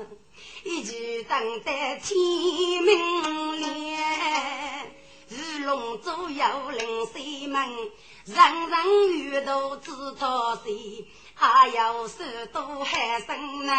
[0.63, 2.17] 一直等待天
[2.83, 3.67] 明亮。
[5.29, 7.69] 鱼龙左右临西门，
[8.25, 13.75] 人人遇到知道谁，还有许多喊声能。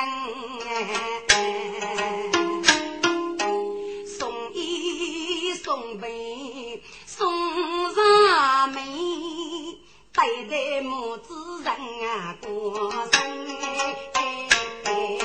[4.06, 9.78] 送衣送被送上门。
[10.18, 13.46] 代代母子人啊过生
[14.82, 15.16] 哎，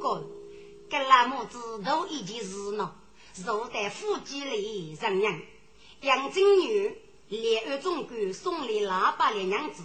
[0.00, 0.24] 哥，
[0.90, 2.92] 跟那母子都一件事呢，
[3.32, 5.40] 坐在夫妻里人人
[6.00, 6.98] 杨金女
[7.28, 9.84] 连二总管送礼喇叭的娘子，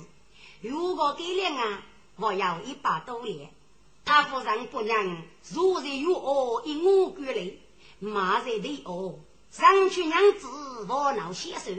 [0.61, 1.83] 如果给了啊，
[2.15, 3.51] 我要一百多脸。
[4.03, 5.21] 他夫人不能
[5.53, 7.51] 如日有我，一我过来，
[7.99, 9.19] 马在对恶，
[9.51, 10.47] 上去娘子
[10.87, 11.71] 我恼先手，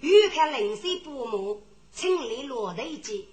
[0.00, 1.60] 欲看灵水不磨，
[1.92, 3.28] 请来落头机，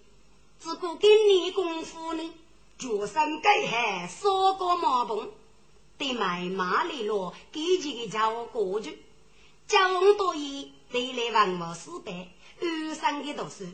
[0.60, 2.34] 只顾给你功夫呢，
[2.78, 5.30] 脚上盖海烧个马棚，
[5.98, 9.00] 得买马来落，给几个叫过去，
[9.68, 12.30] 交往多言，得来文武四百，
[12.62, 13.66] 二三的读书，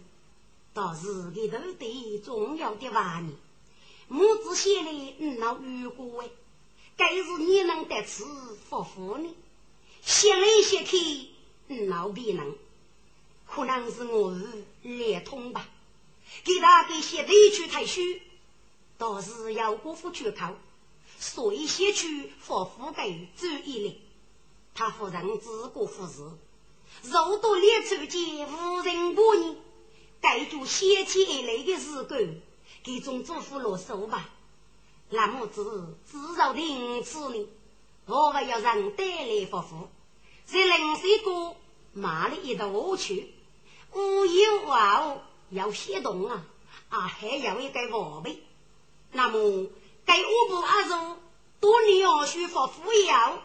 [0.73, 3.31] 倒是给头对重要的话呢。
[4.07, 6.29] 母子写来嗯闹雨过哎，
[6.97, 8.25] 该是你能得此
[8.67, 9.29] 福福呢？
[10.09, 11.27] 写来写去
[11.67, 12.55] 嗯闹别能，
[13.45, 15.69] 可能是我是连通吧。
[16.43, 18.23] 给他给写的一句太虚，
[18.97, 20.55] 倒是要过府去考，
[21.19, 23.95] 所以写去福福给注意了。
[24.73, 26.23] 他夫人自过夫事，
[27.03, 29.57] 肉多列出见无人过你，
[30.19, 32.15] 该就写起来的事故。
[32.81, 34.27] 给种祖父落手吧，
[35.11, 37.47] 那么子至少听此呢，
[38.07, 39.87] 我还要让带来福福，
[40.51, 41.55] 在冷水锅
[41.93, 43.31] 骂了一道去，
[43.93, 45.21] 无有话
[45.51, 46.43] 要写动啊，
[46.89, 48.41] 啊还要一个宝贝，
[49.11, 49.67] 那么
[50.05, 51.17] 该五步阿叔
[51.59, 53.43] 多年要学福福要，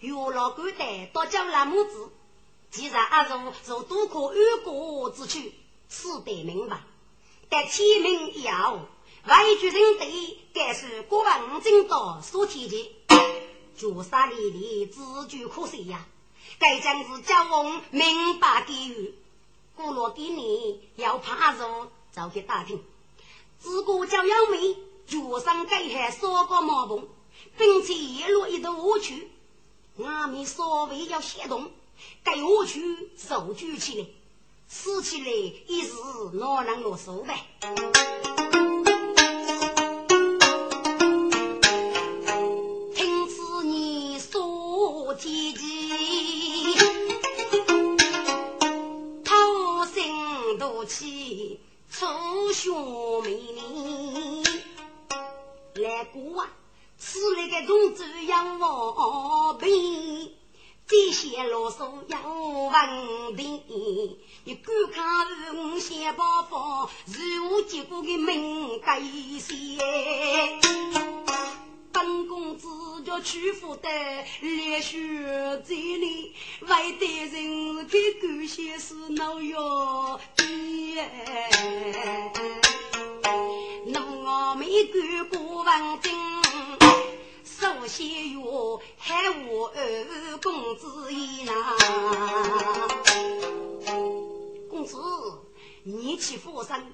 [0.00, 2.10] 月老官带多叫那么子，
[2.70, 5.54] 既然阿叔受多可安国之躯，
[5.88, 6.82] 此得明白。
[7.48, 8.86] 在天命要
[9.26, 12.92] 外举人对，该是国王真道所提及，
[13.78, 16.06] 绝杀里里自具可惜呀。
[16.58, 19.14] 该将是交往明白给予，
[19.76, 22.82] 过了给你要怕入，早去打听。
[23.58, 24.76] 自古叫杨梅，
[25.06, 27.08] 脚上盖海烧个毛棚，
[27.56, 29.30] 并且一路一头误去，
[29.96, 31.70] 我们所谓要行动，
[32.22, 34.06] 该误去手举起来。
[34.66, 35.92] 死起来一时
[36.32, 37.46] 哪能落手呗？
[50.84, 51.60] 心夺气
[51.90, 52.70] 出血
[53.22, 54.44] 美丽。
[55.74, 56.50] 来过啊，
[56.98, 60.32] 此来个同志要我病。
[60.86, 69.78] 这些啰嗦要问题，你观看五线八方，如我结果的命改些？
[71.94, 72.66] 本公子
[73.06, 73.88] 叫屈服的
[74.40, 74.98] 烈血
[75.64, 76.34] 在里，
[76.66, 80.18] 外地人给狗些是恼哟。
[83.86, 86.12] 那我没干过王经。
[87.44, 91.76] 首先哟，喊我二公子一呐，
[94.68, 94.96] 公子，
[95.84, 96.92] 你去佛山，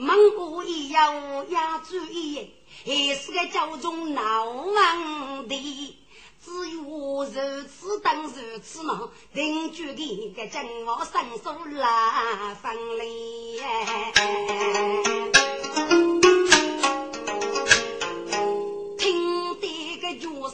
[0.00, 2.54] 蒙古一要压住一，
[2.86, 5.96] 还是个教中闹王的，
[6.44, 13.60] 只有如此等如此忙，定居的个将我伸手拉分离。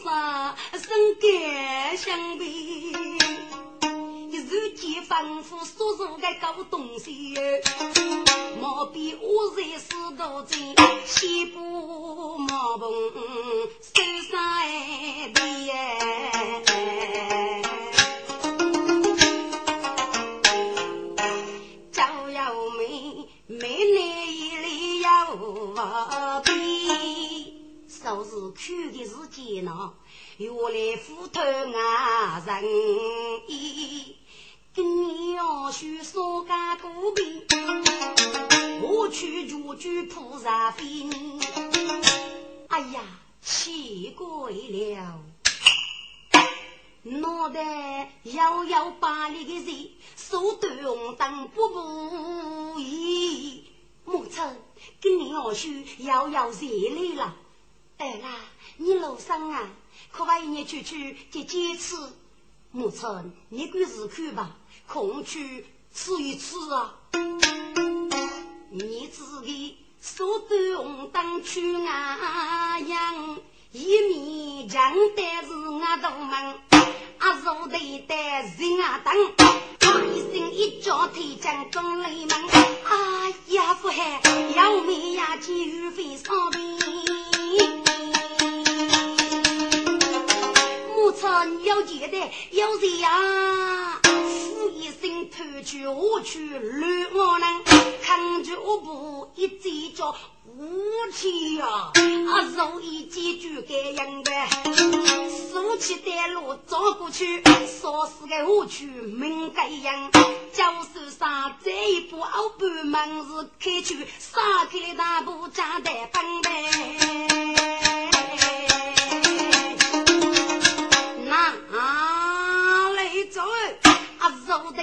[0.03, 2.93] 上身感相比，
[4.95, 7.35] 日间吩咐所做的搞东西，
[8.61, 10.73] 毛笔我在石头间，
[11.05, 12.89] 西部毛棚
[13.83, 14.41] 手上
[14.71, 15.41] 一笔，
[21.91, 23.99] 照耀美美女
[24.33, 25.35] 一里要
[26.45, 26.53] 笔。
[28.05, 29.75] 都是去的是艰难，
[30.37, 32.63] 原来斧头啊人？
[33.49, 34.15] 意，
[34.75, 37.47] 跟你要学说干古兵，
[38.83, 41.09] 我去就去菩萨边。
[42.67, 43.01] 哎呀，
[43.41, 45.21] 奇怪了，
[47.05, 50.77] 脑袋摇摇摆里的人，手端
[51.17, 53.63] 灯不不依，
[54.05, 54.43] 母亲
[55.01, 57.37] 跟你要学摇摇热来了。
[57.99, 58.41] 哎啦，
[58.79, 59.71] 你路上啊，
[60.11, 62.13] 可把你去去接几次？
[62.73, 63.09] 母亲，
[63.51, 64.57] 你管事看吧，
[64.87, 66.95] 空去吃一次啊。
[68.71, 71.81] 你自己手端红灯去外
[72.87, 73.39] 洋，
[73.73, 76.59] 一面墙带是我大门，
[77.19, 79.15] 啊手对带人啊等，
[80.13, 82.33] 一声一脚踢进宫里门。
[82.85, 84.21] 哎呀，父海
[84.57, 86.63] 要命呀，金玉飞上边。
[90.97, 94.04] 母亲要记得要这样，呼一声人
[95.37, 97.65] 偷去我去乱我能，
[98.05, 100.15] 抗拒我不一嘴叫
[100.47, 101.67] 无气呀！
[101.67, 104.31] 啊，如意记住该样的，
[105.51, 110.13] 竖起带路走过去，说是个我去门该样，
[110.53, 116.55] 教手上这一步后半门是开去，杀开大步站在本呗。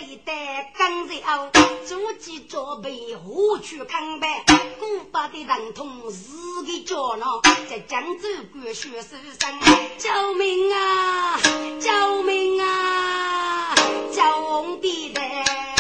[0.02, 1.52] 手头带钢材袄，
[1.86, 4.44] 足起装备何处抗白？
[4.80, 7.40] 古巴的人痛自己脚囊，
[7.70, 9.60] 在江州关血手上，
[10.00, 11.40] 救命啊！
[11.80, 13.76] 救命啊！
[14.12, 15.71] 救命的啊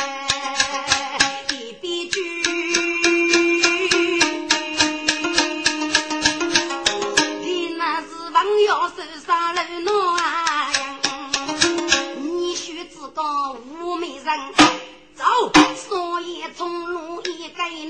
[15.15, 17.89] 走，所以从路一个人，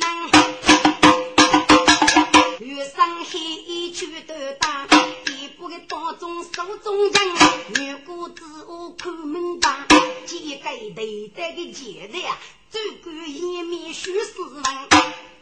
[2.60, 4.88] 遇上黑衣去斗打，
[5.28, 7.14] 一步的当中手中人，
[7.80, 9.86] 女姑子我看明白，
[10.26, 10.64] 几个
[10.96, 12.36] 对待的戒指呀，
[12.72, 14.64] 走过一面许斯文，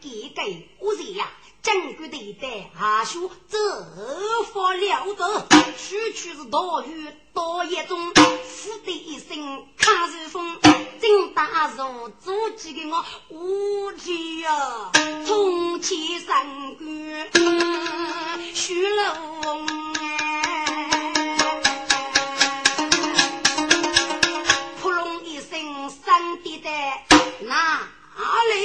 [0.02, 0.42] 几个
[0.80, 1.30] 我谁呀？
[1.62, 3.58] 正规对待，阿叔这
[4.54, 5.48] 发了得，
[5.78, 8.14] 区区是大雨大夜中，
[8.48, 10.58] 死的一声看日风，
[11.02, 14.92] 正大如足迹给我无敌呀，
[15.28, 17.30] 冲起三关
[18.54, 19.99] 徐龙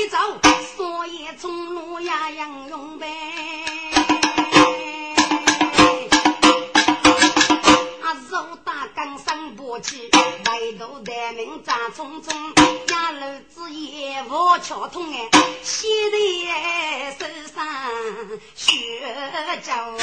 [0.09, 0.18] 走？
[0.76, 3.07] 所以从路呀杨勇呗。
[8.02, 12.34] 啊，手打钢上不起，抬头待命战匆匆。
[12.92, 15.30] 压路子也无巧通哎，
[15.62, 17.66] 写在手上
[18.55, 18.72] 血
[19.62, 19.96] 浆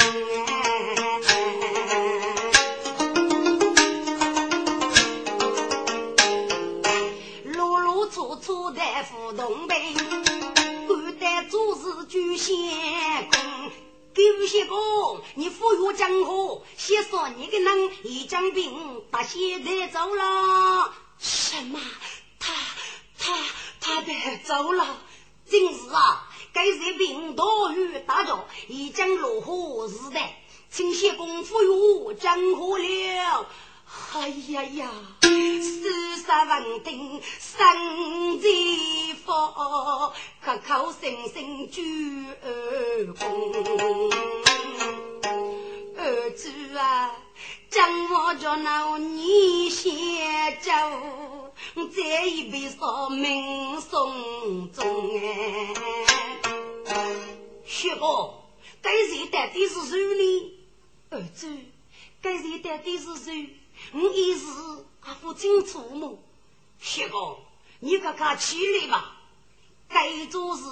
[1.26, 2.51] 哎。
[8.42, 9.94] 处处在互动呗，
[10.88, 12.56] 古代做事举先
[13.30, 13.70] 功，
[14.14, 20.92] 狗血公，你富裕江湖，先说你个人一将兵把现在走了。
[21.20, 21.78] 什么？
[22.40, 22.52] 他
[23.16, 23.32] 他
[23.80, 24.98] 他带走了？
[25.48, 26.28] 真是啊！
[26.52, 30.18] 该是兵多于大将，一将落河是的，
[30.68, 33.46] 请谢公富裕江湖了。
[34.14, 34.90] 哎呀呀！
[35.20, 38.48] 四十文定生财
[39.22, 39.32] 福，
[40.42, 44.10] 口口声声鞠二公。
[45.96, 47.14] 儿子啊，
[47.68, 49.92] 将我叫那你先
[50.60, 50.70] 走，
[51.94, 55.20] 这一辈说命送终
[56.86, 57.14] 哎。
[57.66, 58.34] 薛哥，
[58.80, 60.52] 该谁到底是谁呢？
[61.10, 61.48] 儿子，
[62.22, 63.56] 该谁到底是谁？
[63.92, 64.46] 我一时
[65.00, 66.18] 还不清楚么？
[66.80, 67.38] 谢公，
[67.80, 69.16] 你可看起来吧。
[69.88, 70.62] 该做事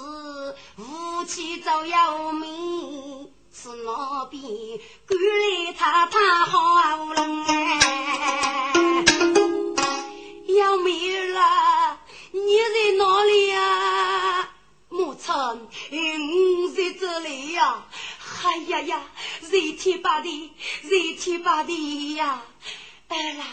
[0.77, 4.41] 夫妻早要命，是那边
[5.05, 5.17] 赶
[5.65, 9.03] 来太太好人哎。
[10.57, 11.99] 要命了，
[12.31, 14.49] 你在哪里呀？
[14.89, 17.85] 母亲，我在这里呀。
[18.43, 19.03] 哎呀呀，
[19.41, 20.51] 热天把地，
[20.81, 22.41] 热天把地呀。
[23.11, 23.43] 哎啦，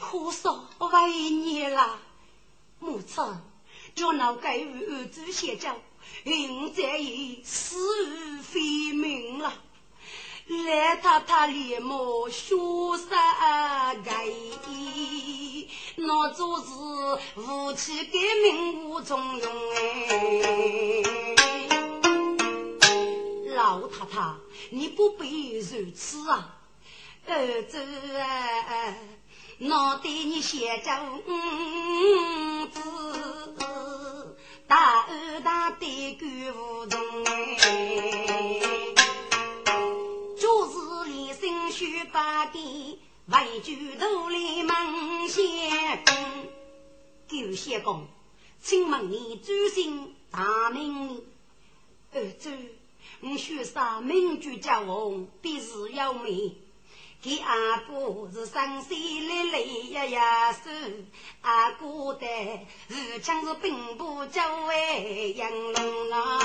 [0.00, 1.98] 胡说为你啦，
[2.78, 3.24] 母亲，
[3.94, 5.70] 叫那该与儿子先走，
[6.26, 9.50] 现在已死非命了。
[10.46, 11.98] 来太太连忙
[12.30, 13.08] 说声
[14.04, 14.26] 该，
[15.96, 16.66] 那做事
[17.34, 21.02] 夫妻革命无中用哎。
[23.56, 24.34] 老太太，
[24.68, 26.57] 你不必如此啊。
[27.30, 27.78] 儿子
[28.16, 28.94] 啊，
[29.60, 30.90] 我对你写着
[31.26, 32.80] 五字，
[34.66, 35.86] 大恩大德
[36.18, 38.94] 感无穷哎。
[40.38, 42.64] 就是连心须八点，
[43.26, 46.14] 为举头来梦先公。
[47.28, 48.06] 狗先公，
[48.62, 51.22] 请问你尊姓大名？
[52.14, 52.50] 儿子，
[53.20, 56.56] 我许上名句叫红，必是有名。
[57.20, 60.70] 给阿哥是生死累累呀呀手，
[61.42, 62.26] 阿哥的
[62.86, 66.38] 日将是兵部教尉杨龙啊，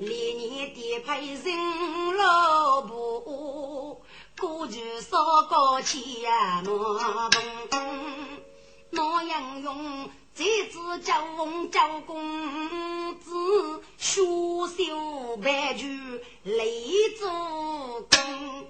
[0.00, 4.02] 连年的配人老婆，
[4.36, 7.40] 过去少高气呀，我懂。
[8.98, 14.20] 我杨勇这次叫翁叫公子，学
[14.76, 17.26] 修白驹累做
[18.02, 18.68] 工。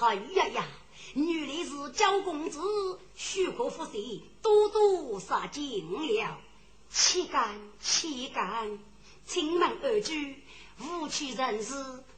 [0.00, 0.68] 哎呀呀，
[1.14, 2.60] 原来是焦公子，
[3.14, 6.36] 许可夫婿多多杀进了，
[6.90, 8.78] 岂敢岂敢！
[9.24, 10.42] 请问二居，
[10.82, 11.72] 无趣人士，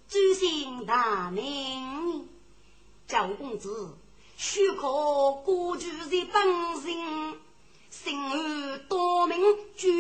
[0.09, 2.29] 尊姓大名？
[3.07, 3.97] 焦公子，
[4.37, 7.41] 许可过去的本性，
[7.91, 9.39] 心儿多名
[9.77, 9.91] 居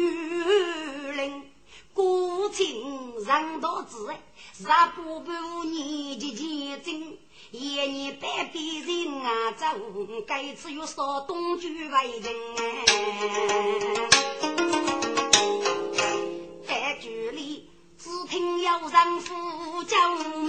[1.12, 1.42] 灵，
[1.94, 4.14] 孤情人道子，
[4.52, 5.32] 杀不不
[5.64, 7.18] 年纪前进。
[7.50, 9.64] 一年半边人啊走，
[10.26, 12.84] 该次又少东居为人哎。
[16.66, 19.96] 在局里只听有人呼救
[20.42, 20.48] 命，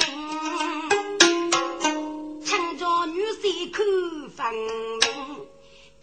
[2.44, 5.00] 强叫女婿看分明，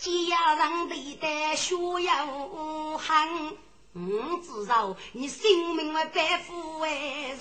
[0.07, 3.57] 家人对待学有恨，
[3.93, 7.37] 我知道你性命为百夫为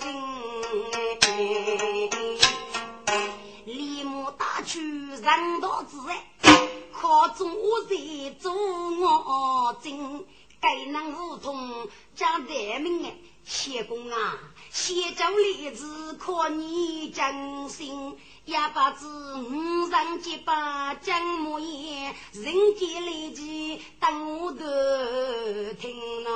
[3.66, 6.26] 立马打去人道之哎，
[6.92, 7.96] 靠中我在
[8.40, 10.24] 做我真，
[10.60, 13.14] 该能如同将人民哎，
[13.44, 14.38] 谢公啊，
[14.70, 26.30] 谢州例子可你真心，也不知五人结巴将莫言，人间来记等我的听啊。